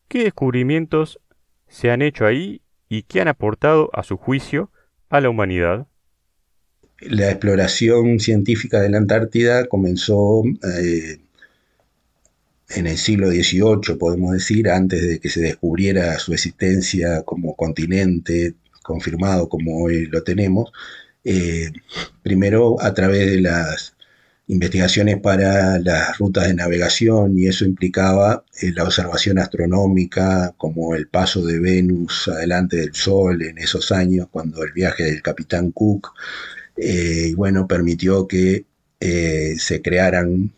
[0.09, 1.21] ¿qué descubrimientos
[1.69, 4.71] se han hecho ahí y qué han aportado, a su juicio,
[5.09, 5.87] a la humanidad?
[7.01, 11.19] La exploración científica de la Antártida comenzó eh,
[12.71, 18.55] en el siglo XVIII, podemos decir, antes de que se descubriera su existencia como continente
[18.83, 20.73] confirmado como hoy lo tenemos,
[21.31, 21.73] eh,
[22.23, 23.95] primero a través de las
[24.47, 31.07] investigaciones para las rutas de navegación y eso implicaba eh, la observación astronómica como el
[31.09, 36.13] paso de Venus adelante del Sol en esos años cuando el viaje del capitán Cook
[36.79, 38.65] eh, bueno permitió que
[39.01, 40.53] se crearan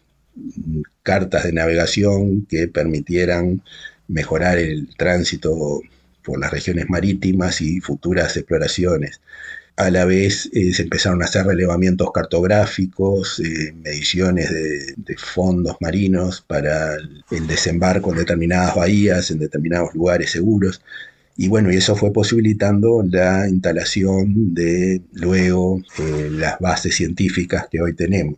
[1.02, 3.62] cartas de navegación que permitieran
[4.06, 5.82] mejorar el tránsito
[6.22, 9.20] por las regiones marítimas y futuras exploraciones.
[9.80, 16.44] A la vez eh, se empezaron a hacer relevamientos cartográficos, eh, mediciones de, fondos marinos
[16.46, 20.82] para el desembarco en determinadas bahías, en determinados lugares seguros.
[21.42, 27.80] Y bueno, y eso fue posibilitando la instalación de luego eh, las bases científicas que
[27.80, 28.36] hoy tenemos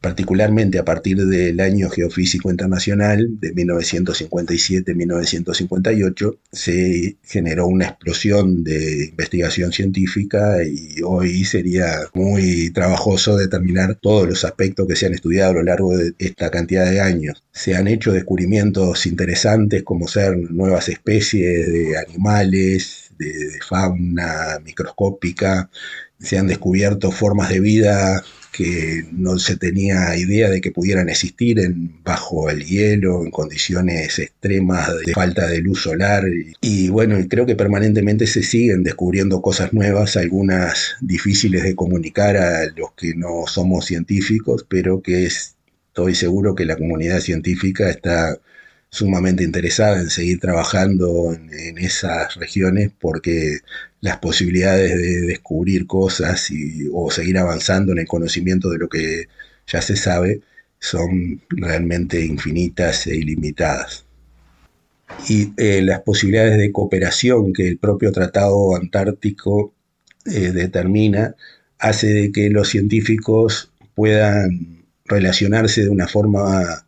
[0.00, 9.72] particularmente a partir del año geofísico internacional de 1957-1958, se generó una explosión de investigación
[9.72, 15.54] científica y hoy sería muy trabajoso determinar todos los aspectos que se han estudiado a
[15.54, 17.42] lo largo de esta cantidad de años.
[17.52, 25.70] Se han hecho descubrimientos interesantes como ser nuevas especies de animales, de fauna microscópica,
[26.18, 31.60] se han descubierto formas de vida que no se tenía idea de que pudieran existir
[31.60, 36.24] en, bajo el hielo, en condiciones extremas de falta de luz solar.
[36.60, 42.66] Y, bueno, creo que permanentemente se siguen descubriendo cosas nuevas, algunas difíciles de comunicar a
[42.76, 48.38] los que no somos científicos, pero que estoy seguro que la comunidad científica está
[48.90, 53.58] sumamente interesada en seguir trabajando en, esas regiones porque
[54.00, 59.28] las posibilidades de descubrir cosas y, o seguir avanzando en el conocimiento de lo que
[59.66, 60.40] ya se sabe
[60.80, 64.04] son realmente infinitas e ilimitadas.
[65.28, 69.74] Y eh, las posibilidades de cooperación que el propio Tratado Antártico
[70.26, 71.34] eh, determina
[71.78, 76.86] hace de que los científicos puedan relacionarse de una forma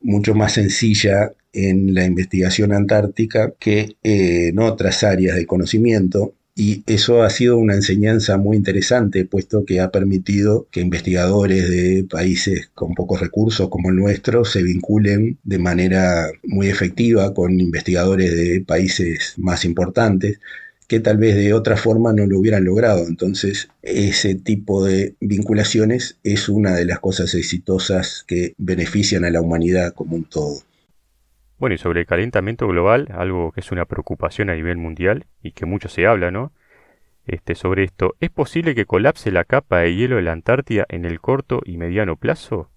[0.00, 6.34] mucho más sencilla en la investigación antártica que eh, en otras áreas del conocimiento.
[6.54, 12.04] Y eso ha sido una enseñanza muy interesante, puesto que ha permitido que investigadores de
[12.10, 18.34] países con pocos recursos como el nuestro se vinculen de manera muy efectiva con investigadores
[18.34, 20.40] de países más importantes
[20.88, 23.06] que tal vez de otra forma no lo hubieran logrado.
[23.06, 29.42] Entonces, ese tipo de vinculaciones es una de las cosas exitosas que benefician a la
[29.42, 30.62] humanidad como un todo.
[31.58, 35.52] Bueno, y sobre el calentamiento global, algo que es una preocupación a nivel mundial y
[35.52, 36.52] que mucho se habla, ¿no?
[37.26, 41.04] Este, sobre esto, ¿es posible que colapse la capa de hielo de la Antártida en
[41.04, 42.70] el corto y mediano plazo?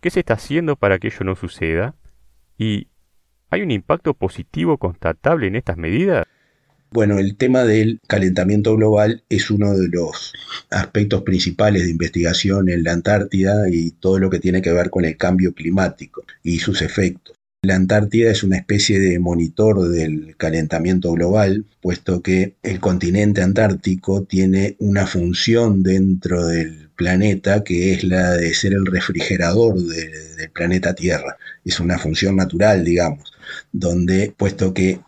[0.00, 1.96] ¿Qué se está haciendo para que ello no suceda?
[2.56, 2.86] ¿Y
[3.50, 6.26] hay un impacto positivo constatable en estas medidas?
[6.92, 10.32] Bueno, el tema del calentamiento global es uno de los
[10.70, 15.04] aspectos principales de investigación en la Antártida y todo lo que tiene que ver con
[15.04, 17.36] el cambio climático y sus efectos.
[17.62, 24.24] La Antártida es una especie de monitor del calentamiento global, puesto que el continente antártico
[24.24, 30.94] tiene una función dentro del planeta que es la de ser el refrigerador del planeta
[30.94, 31.36] Tierra.
[31.64, 33.32] Es una función natural, digamos,
[33.72, 35.00] donde, puesto que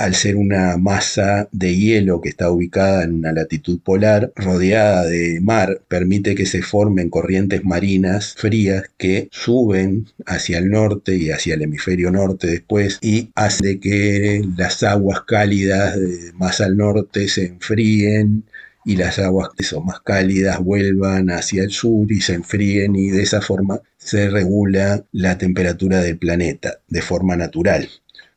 [0.00, 5.40] al ser una masa de hielo que está ubicada en una latitud polar, rodeada de
[5.42, 11.52] mar, permite que se formen corrientes marinas frías que suben hacia el norte y hacia
[11.52, 15.98] el hemisferio norte después y hace que las aguas cálidas
[16.34, 18.44] más al norte se enfríen
[18.86, 23.10] y las aguas que son más cálidas vuelvan hacia el sur y se enfríen y
[23.10, 27.86] de esa forma se regula la temperatura del planeta de forma natural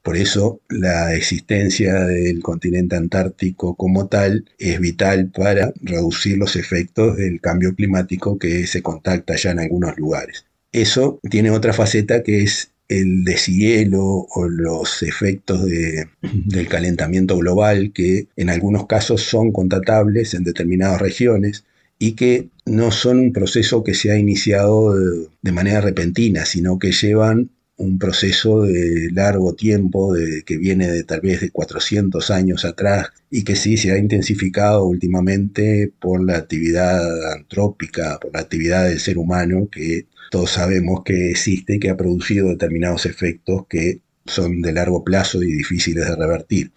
[0.03, 7.15] Por eso la existencia del continente antártico como tal es vital para reducir los efectos
[7.15, 10.45] del cambio climático que se contacta ya en algunos lugares.
[10.73, 18.27] Eso tiene otra faceta que es el deshielo o los efectos del calentamiento global que
[18.35, 21.63] en algunos casos son contatables en determinadas regiones
[21.97, 26.91] y que no son un proceso que se ha iniciado de manera repentina, sino que
[26.91, 27.51] llevan
[27.83, 33.09] un proceso de largo tiempo, de, que viene de tal vez de 400 años atrás
[33.29, 38.99] y que sí se ha intensificado últimamente por la actividad antrópica, por la actividad del
[38.99, 44.61] ser humano que todos sabemos que existe y que ha producido determinados efectos que son
[44.61, 46.71] de largo plazo y difíciles de revertir.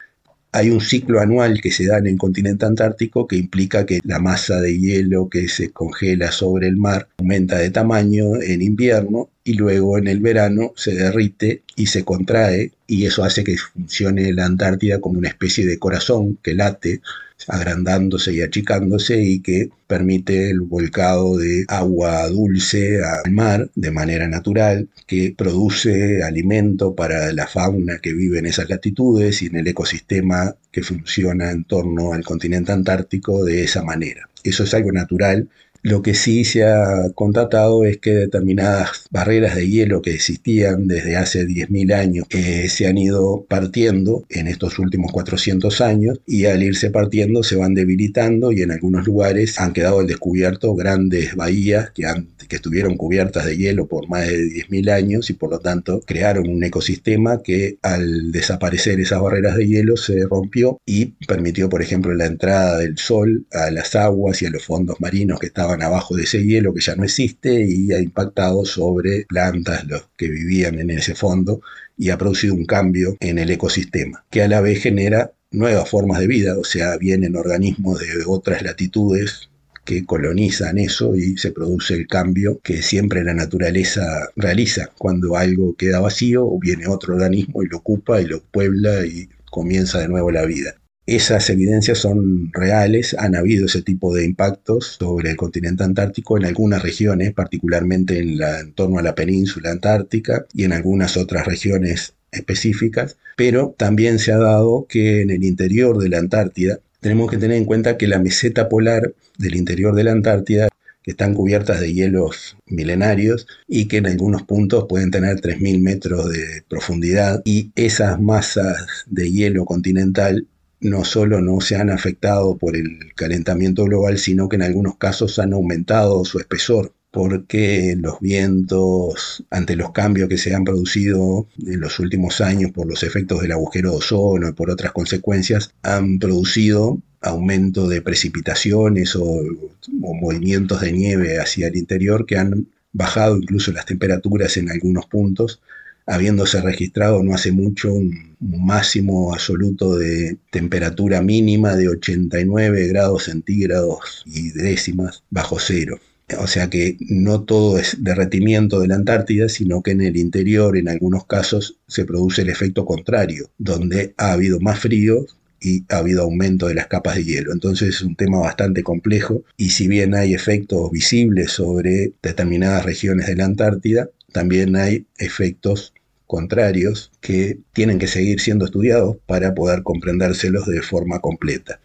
[0.52, 4.18] Hay un ciclo anual que se da en el continente antártico que implica que la
[4.18, 9.54] masa de hielo que se congela sobre el mar aumenta de tamaño en invierno y
[9.54, 14.46] luego en el verano se derrite y se contrae y eso hace que funcione la
[14.46, 17.00] Antártida como una especie de corazón que late
[17.48, 24.28] agrandándose y achicándose y que permite el volcado de agua dulce al mar de manera
[24.28, 29.68] natural, que produce alimento para la fauna que vive en esas latitudes y en el
[29.68, 34.28] ecosistema que funciona en torno al continente antártico de esa manera.
[34.42, 35.48] Eso es algo natural
[35.86, 41.14] lo que sí se ha constatado es que determinadas barreras de hielo que existían desde
[41.14, 42.26] hace 10.000 años
[42.68, 47.74] se han ido partiendo en estos últimos 400 años y al irse partiendo se van
[47.74, 52.04] debilitando y en algunos lugares han quedado al descubierto grandes bahías que,
[52.48, 56.48] que estuvieron cubiertas de hielo por más de 10.000 años y por lo tanto crearon
[56.48, 62.12] un ecosistema que al desaparecer esas barreras de hielo se rompió y permitió por ejemplo
[62.12, 66.16] la entrada del sol a las aguas y a los fondos marinos que estaban abajo
[66.16, 70.78] de ese hielo que ya no existe y ha impactado sobre plantas, los que vivían
[70.78, 71.60] en ese fondo
[71.96, 76.20] y ha producido un cambio en el ecosistema, que a la vez genera nuevas formas
[76.20, 79.48] de vida, o sea, vienen organismos de otras latitudes
[79.84, 84.02] que colonizan eso y se produce el cambio que siempre la naturaleza
[84.34, 84.90] realiza.
[84.98, 90.00] Cuando algo queda vacío, viene otro organismo y lo ocupa y lo puebla y comienza
[90.00, 90.74] de nuevo la vida.
[91.06, 96.44] Esas evidencias son reales, han habido ese tipo de impactos sobre el continente antártico en
[96.44, 101.46] algunas regiones, particularmente en, la, en torno a la península antártica y en algunas otras
[101.46, 107.30] regiones específicas, pero también se ha dado que en el interior de la Antártida tenemos
[107.30, 110.68] que tener en cuenta que la meseta polar del interior de la Antártida
[111.02, 116.28] que están cubiertas de hielos milenarios y que en algunos puntos pueden tener 3.000 metros
[116.30, 120.48] de profundidad y esas masas de hielo continental
[120.80, 125.38] no solo no se han afectado por el calentamiento global, sino que en algunos casos
[125.38, 131.80] han aumentado su espesor porque los vientos, ante los cambios que se han producido en
[131.80, 136.18] los últimos años por los efectos del agujero de ozono y por otras consecuencias, han
[136.18, 143.38] producido aumento de precipitaciones o, o movimientos de nieve hacia el interior que han bajado
[143.38, 145.62] incluso las temperaturas en algunos puntos
[146.06, 154.22] habiéndose registrado no hace mucho un, máximo absoluto de temperatura mínima de 89 grados centígrados
[154.26, 155.98] y décimas bajo cero.
[156.38, 160.76] O sea que no todo es derretimiento de la Antártida, sino que en el interior,
[160.76, 165.24] en algunos casos, se produce el efecto contrario, donde ha habido más frío
[165.60, 167.52] y ha habido aumento de las capas de hielo.
[167.52, 173.26] Entonces es un tema bastante complejo y si bien hay efectos visibles sobre determinadas regiones
[173.28, 175.94] de la Antártida, también hay efectos
[176.26, 181.80] contrarios que tienen que seguir siendo estudiados para poder comprendérselos de forma completa.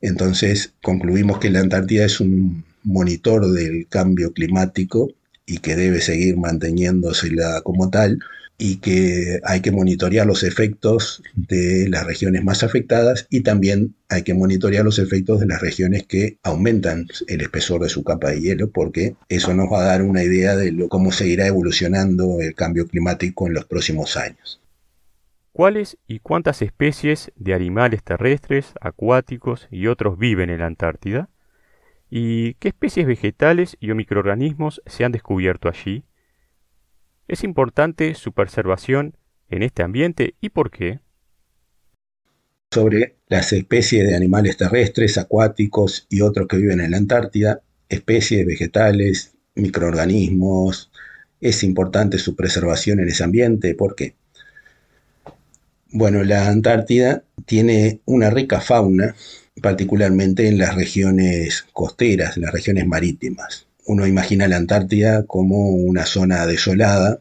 [0.00, 5.10] Entonces concluimos que la Antártida es un monitor del cambio climático
[5.46, 8.18] y que debe seguir manteniéndosela como tal,
[8.58, 14.22] y que hay que monitorear los efectos de las regiones más afectadas y también hay
[14.22, 18.40] que monitorear los efectos de las regiones que aumentan el espesor de su capa de
[18.40, 22.86] hielo porque eso nos va a dar una idea de cómo seguirá evolucionando el cambio
[22.86, 24.60] climático en los próximos años.
[25.52, 31.30] ¿Cuáles y cuántas especies de animales terrestres, acuáticos y otros viven en la Antártida?
[32.10, 36.04] ¿Y qué especies vegetales y o microorganismos se han descubierto allí?
[37.28, 39.16] ¿Es importante su preservación
[39.48, 41.00] en este ambiente y por qué?
[42.72, 48.46] Sobre las especies de animales terrestres, acuáticos y otros que viven en la Antártida, especies
[48.46, 50.92] vegetales, microorganismos,
[51.40, 53.74] es importante su preservación en ese ambiente.
[53.74, 54.14] ¿Por qué?
[55.90, 59.16] Bueno, la Antártida tiene una rica fauna,
[59.60, 66.06] particularmente en las regiones costeras, en las regiones marítimas uno imagina la Antártida como una
[66.06, 67.20] zona desolada.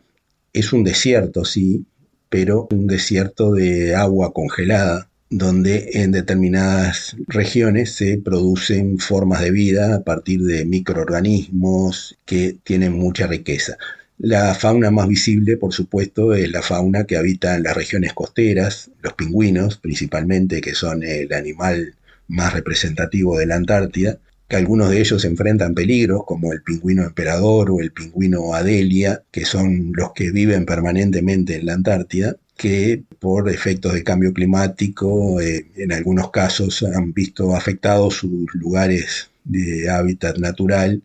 [0.53, 1.85] Es un desierto, sí,
[2.29, 9.95] pero un desierto de agua congelada donde en determinadas regiones se producen formas de vida
[9.95, 13.77] a partir de microorganismos que tienen mucha riqueza.
[14.17, 18.91] La fauna más visible, por supuesto, es la fauna que habita en las regiones costeras,
[19.01, 21.95] los pingüinos principalmente, que son el animal
[22.27, 27.71] más representativo de la Antártida, que algunos de ellos enfrentan peligros, como el pingüino emperador
[27.71, 33.49] o el pingüino Adelia, que son los que viven permanentemente en la Antártida, que por
[33.49, 40.37] efectos de cambio climático eh, en algunos casos han visto afectados sus lugares de hábitat
[40.37, 41.01] natural.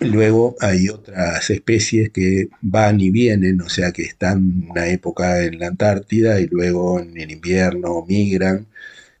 [0.00, 5.60] Luego hay otras especies que van y vienen, o sea que están una época en
[5.60, 8.66] la Antártida y luego en el invierno migran.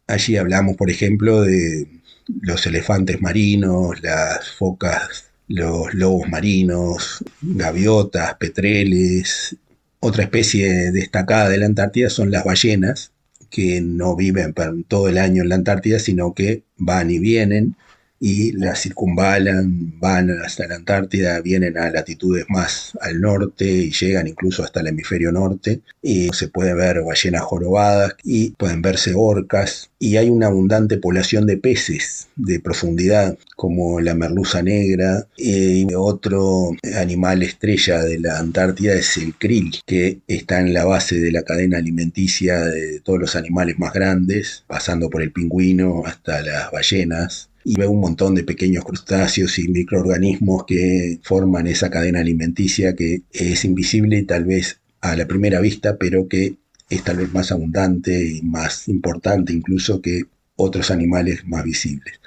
[0.06, 2.01] Allí hablamos, por ejemplo, de
[2.40, 9.56] los elefantes marinos, las focas, los lobos marinos, gaviotas, petreles,
[10.00, 13.12] otra especie destacada de la Antártida son las ballenas,
[13.50, 14.54] que no viven
[14.88, 17.76] todo el año en la Antártida, sino que van y vienen
[18.24, 24.28] y la circunvalan, van hasta la Antártida, vienen a latitudes más al norte y llegan
[24.28, 25.80] incluso hasta el hemisferio norte.
[26.00, 29.90] Y se puede ver ballenas jorobadas y pueden verse orcas.
[29.98, 35.26] Y hay una abundante población de peces de profundidad, como la merluza negra.
[35.36, 41.18] Y otro animal estrella de la Antártida es el krill, que está en la base
[41.18, 46.40] de la cadena alimenticia de todos los animales más grandes, pasando por el pingüino hasta
[46.42, 52.20] las ballenas y ve un montón de pequeños crustáceos y microorganismos que forman esa cadena
[52.20, 56.56] alimenticia que es invisible tal vez a la primera vista, pero que
[56.90, 60.22] es tal vez más abundante y más importante incluso que
[60.56, 62.20] otros animales más visibles.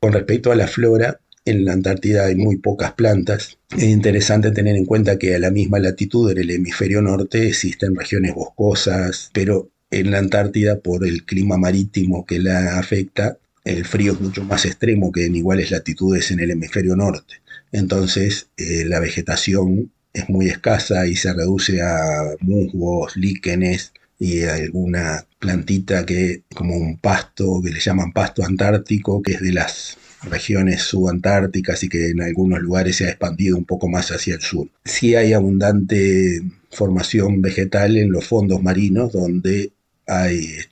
[0.00, 3.58] Con respecto a la flora, en la Antártida hay muy pocas plantas.
[3.76, 7.96] Es interesante tener en cuenta que a la misma latitud en el hemisferio norte existen
[7.96, 14.12] regiones boscosas, pero en la Antártida, por el clima marítimo que la afecta, el frío
[14.12, 17.34] es mucho más extremo que en iguales latitudes en el hemisferio norte.
[17.70, 25.26] Entonces eh, la vegetación es muy escasa y se reduce a musgos, líquenes y alguna
[25.38, 30.82] plantita que como un pasto que le llaman pasto antártico, que es de las regiones
[30.82, 34.68] subantárticas y que en algunos lugares se ha expandido un poco más hacia el sur.
[34.84, 39.72] Sí hay abundante formación vegetal en los fondos marinos donde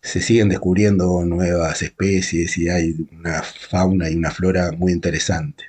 [0.02, 5.64] se siguen descubriendo nuevas especies y hay una fauna y una flora muy interesante.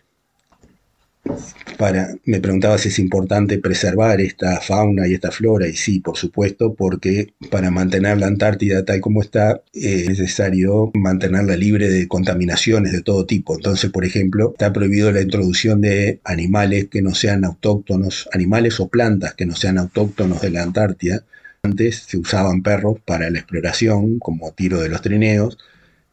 [1.77, 6.15] Para, me preguntaba si es importante preservar esta fauna y esta flora, y sí, por
[6.15, 12.93] supuesto, porque para mantener la Antártida tal como está, es necesario mantenerla libre de contaminaciones
[12.93, 13.55] de todo tipo.
[13.55, 18.87] Entonces, por ejemplo, está prohibido la introducción de animales que no sean autóctonos, animales o
[18.87, 21.25] plantas que no sean autóctonos de la Antártida,
[21.67, 25.57] antes se usaban perros para la exploración, como tiro de los trineos,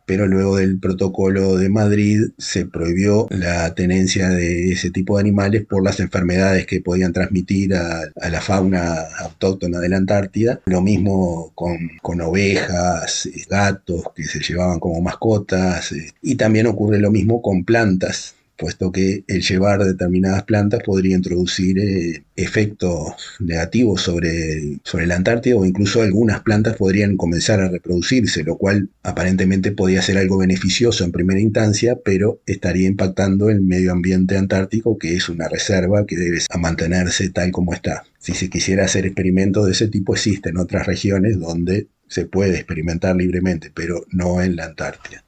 [0.07, 5.65] pero luego del protocolo de Madrid se prohibió la tenencia de ese tipo de animales
[5.65, 10.61] por las enfermedades que podían transmitir a, la fauna autóctona de la Antártida.
[10.67, 16.99] Lo mismo con, con, ovejas, gatos que se llevaban como mascotas, eh, y también ocurre
[16.99, 24.03] lo mismo con plantas puesto que el llevar determinadas plantas podría introducir eh, efectos negativos
[24.03, 29.73] sobre, sobre la Antártida o incluso algunas plantas podrían comenzar a reproducirse, lo cual aparentemente
[29.73, 35.17] podría ser algo beneficioso en primera instancia, pero estaría impactando el medio ambiente antártico, que
[35.17, 38.05] es una reserva que debe mantenerse tal como está.
[38.19, 43.17] Si se quisiera hacer experimentos de ese tipo, existen otras regiones donde se puede experimentar
[43.17, 45.25] libremente, pero no en la Antártida.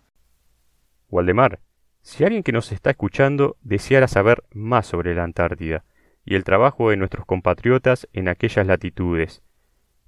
[1.11, 1.61] Waldemar,
[2.07, 5.85] si alguien que nos está escuchando deseara saber más sobre la Antártida
[6.25, 9.43] y el trabajo de nuestros compatriotas en aquellas latitudes,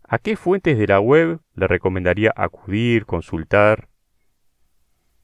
[0.04, 3.88] ¿a qué fuentes de la web le recomendaría acudir, consultar?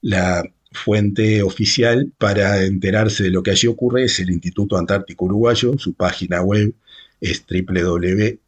[0.00, 5.78] La fuente oficial para enterarse de lo que allí ocurre es el Instituto Antártico Uruguayo,
[5.78, 6.74] su página web
[7.20, 8.40] es www.iau.gov.uy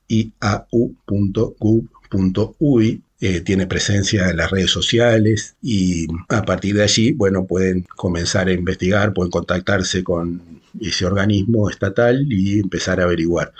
[3.21, 8.49] eh, tiene presencia en las redes sociales y a partir de allí, bueno, pueden comenzar
[8.49, 13.53] a investigar, pueden contactarse con ese organismo estatal y empezar a averiguar.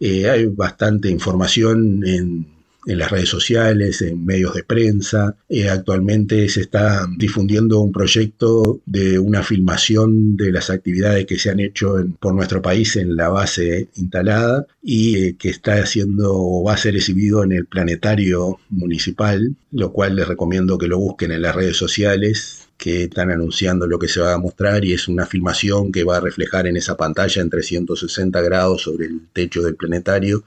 [0.00, 2.51] Eh, hay bastante información en
[2.86, 5.36] en las redes sociales, en medios de prensa.
[5.48, 11.50] Eh, actualmente se está difundiendo un proyecto de una filmación de las actividades que se
[11.50, 16.64] han hecho por nuestro país en la base instalada y eh, que está haciendo o
[16.64, 21.32] va a ser exhibido en el planetario municipal, lo cual les recomiendo que lo busquen
[21.32, 25.06] en las redes sociales que están anunciando lo que se va a mostrar y es
[25.06, 29.62] una filmación que va a reflejar en esa pantalla en 360 grados sobre el techo
[29.62, 30.42] del planetario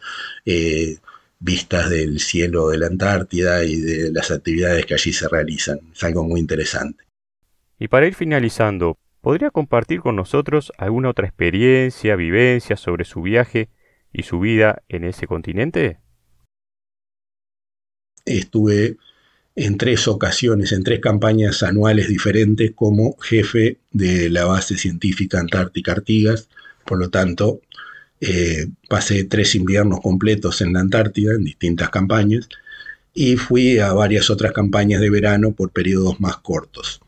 [0.45, 0.97] eh,
[1.45, 5.79] vistas del cielo de la Antártida y de las actividades que allí se realizan.
[5.93, 7.03] Es algo muy interesante.
[7.77, 13.69] Y para ir finalizando, ¿podría compartir con nosotros alguna otra experiencia, vivencia sobre su viaje
[14.11, 15.99] y su vida en ese continente?
[18.25, 18.97] Estuve
[19.55, 25.91] en tres ocasiones, en tres campañas anuales diferentes como jefe de la base científica Antártica
[25.91, 26.49] Artigas.
[26.85, 27.61] Por lo tanto,
[28.22, 32.49] eh, pasé tres inviernos completos en la Antártida, en distintas campañas,
[33.13, 37.01] y fui a varias otras campañas de verano por periodos más cortos.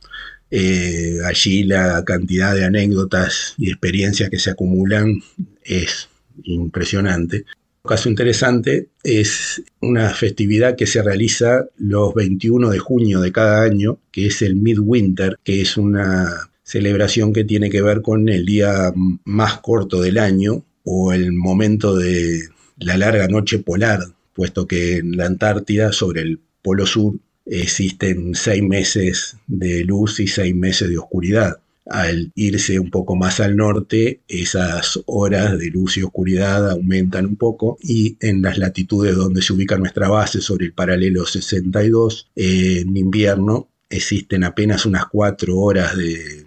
[0.50, 5.22] Eh, allí la cantidad de anécdotas y experiencias que se acumulan
[5.64, 6.08] es
[6.44, 7.46] impresionante
[7.88, 13.98] caso interesante es una festividad que se realiza los 21 de junio de cada año,
[14.12, 18.94] que es el Midwinter, que es una celebración que tiene que ver con el día
[19.24, 22.48] más corto del año o el momento de
[22.80, 24.00] la larga noche polar,
[24.34, 27.16] puesto que en la Antártida, sobre el Polo Sur,
[27.46, 31.58] existen seis meses de luz y seis meses de oscuridad.
[31.88, 37.36] Al irse un poco más al norte, esas horas de luz y oscuridad aumentan un
[37.36, 42.96] poco y en las latitudes donde se ubica nuestra base, sobre el paralelo 62, en
[42.96, 46.46] invierno existen apenas unas cuatro horas de,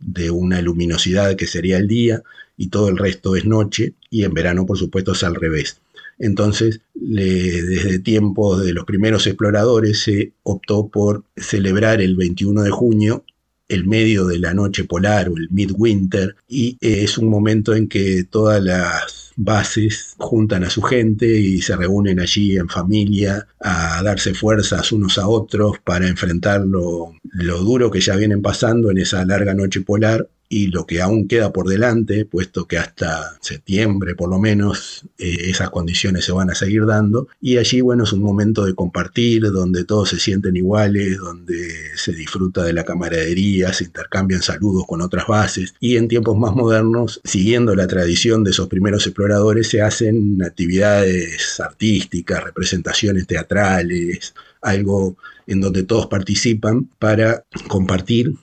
[0.00, 2.22] de una luminosidad que sería el día
[2.56, 5.80] y todo el resto es noche y en verano por supuesto es al revés.
[6.18, 13.24] Entonces, desde tiempos de los primeros exploradores se optó por celebrar el 21 de junio
[13.68, 17.88] el medio de la noche polar o el midwinter y eh, es un momento en
[17.88, 24.02] que todas las bases juntan a su gente y se reúnen allí en familia a
[24.02, 28.98] darse fuerzas unos a otros para enfrentar lo, lo duro que ya vienen pasando en
[28.98, 34.14] esa larga noche polar y lo que aún queda por delante, puesto que hasta septiembre
[34.14, 37.26] por lo menos eh, esas condiciones se van a seguir dando.
[37.40, 41.56] Y allí, bueno, es un momento de compartir, donde todos se sienten iguales, donde
[41.96, 45.72] se disfruta de la camaradería, se intercambian saludos con otras bases.
[45.80, 51.60] Y en tiempos más modernos, siguiendo la tradición de esos primeros exploradores, se hacen actividades
[51.60, 58.34] artísticas, representaciones teatrales, algo en donde todos participan para compartir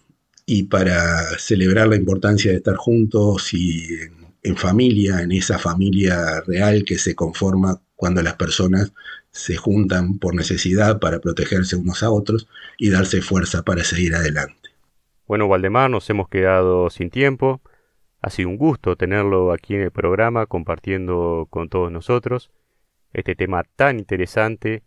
[0.52, 3.86] y para celebrar la importancia de estar juntos y
[4.41, 8.91] en, familia, en esa familia real que se conforma cuando las personas
[9.30, 12.47] se juntan por necesidad para protegerse unos a otros
[12.80, 14.72] y darse fuerza para seguir adelante.
[15.28, 17.62] Bueno, Waldemar, nos hemos quedado sin tiempo.
[18.20, 22.50] Ha sido un gusto tenerlo aquí en el programa compartiendo con todos nosotros
[23.14, 24.82] este tema tan interesante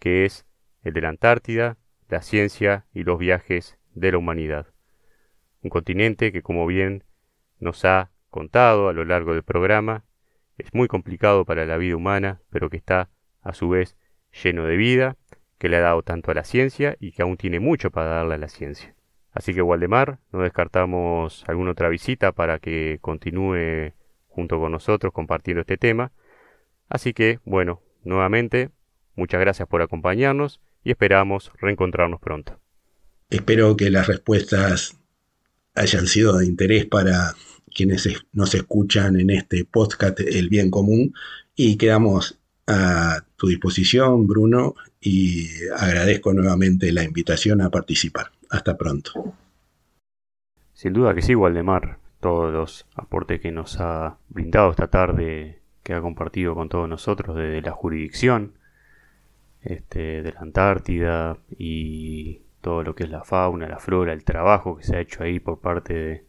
[0.00, 0.44] que es
[0.82, 1.76] el de la Antártida,
[2.08, 4.73] la ciencia y los viajes de la humanidad
[5.64, 7.02] un continente que como bien
[7.58, 10.04] nos ha contado a lo largo del programa,
[10.58, 13.10] es muy complicado para la vida humana, pero que está
[13.42, 13.96] a su vez
[14.42, 15.16] lleno de vida,
[15.58, 18.34] que le ha dado tanto a la ciencia y que aún tiene mucho para darle
[18.34, 18.94] a la ciencia.
[19.32, 23.92] Así que Waldemar, no descartamos alguna otra visita para que continúe
[24.28, 26.12] junto con nosotros compartiendo este tema.
[26.88, 28.70] Así que, bueno, nuevamente,
[29.16, 32.60] muchas gracias por acompañarnos y esperamos reencontrarnos pronto.
[33.30, 35.00] Espero que las respuestas
[35.74, 37.34] hayan sido de interés para
[37.74, 41.14] quienes nos escuchan en este podcast El Bien Común
[41.56, 48.30] y quedamos a tu disposición, Bruno, y agradezco nuevamente la invitación a participar.
[48.48, 49.34] Hasta pronto.
[50.72, 55.92] Sin duda que sí, Waldemar, todos los aportes que nos ha brindado esta tarde, que
[55.92, 58.54] ha compartido con todos nosotros desde la jurisdicción
[59.60, 64.78] este, de la Antártida y todo lo que es la fauna, la flora, el trabajo
[64.78, 66.24] que se ha hecho ahí por parte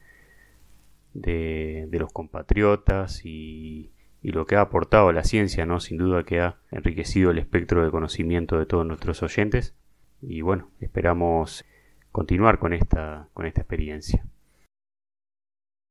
[1.14, 5.80] de, los compatriotas y, y, lo que ha aportado la ciencia, ¿no?
[5.80, 9.76] Sin duda que ha enriquecido el espectro de conocimiento de todos nuestros oyentes.
[10.22, 11.64] Y bueno, esperamos
[12.12, 14.26] continuar con esta, con esta experiencia.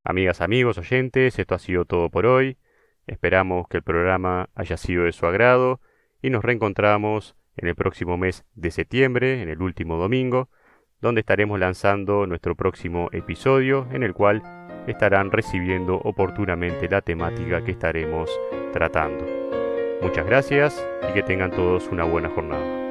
[0.04, 2.58] Amigas, amigos, oyentes, esto ha sido todo por hoy.
[3.06, 5.80] Esperamos que el programa haya sido de su agrado
[6.20, 10.48] y nos reencontramos en el próximo mes de septiembre, en el último domingo,
[11.00, 14.42] donde estaremos lanzando nuestro próximo episodio en el cual
[14.86, 18.30] estarán recibiendo oportunamente la temática que estaremos
[18.72, 19.26] tratando.
[20.02, 22.83] Muchas gracias y que tengan todos una buena jornada.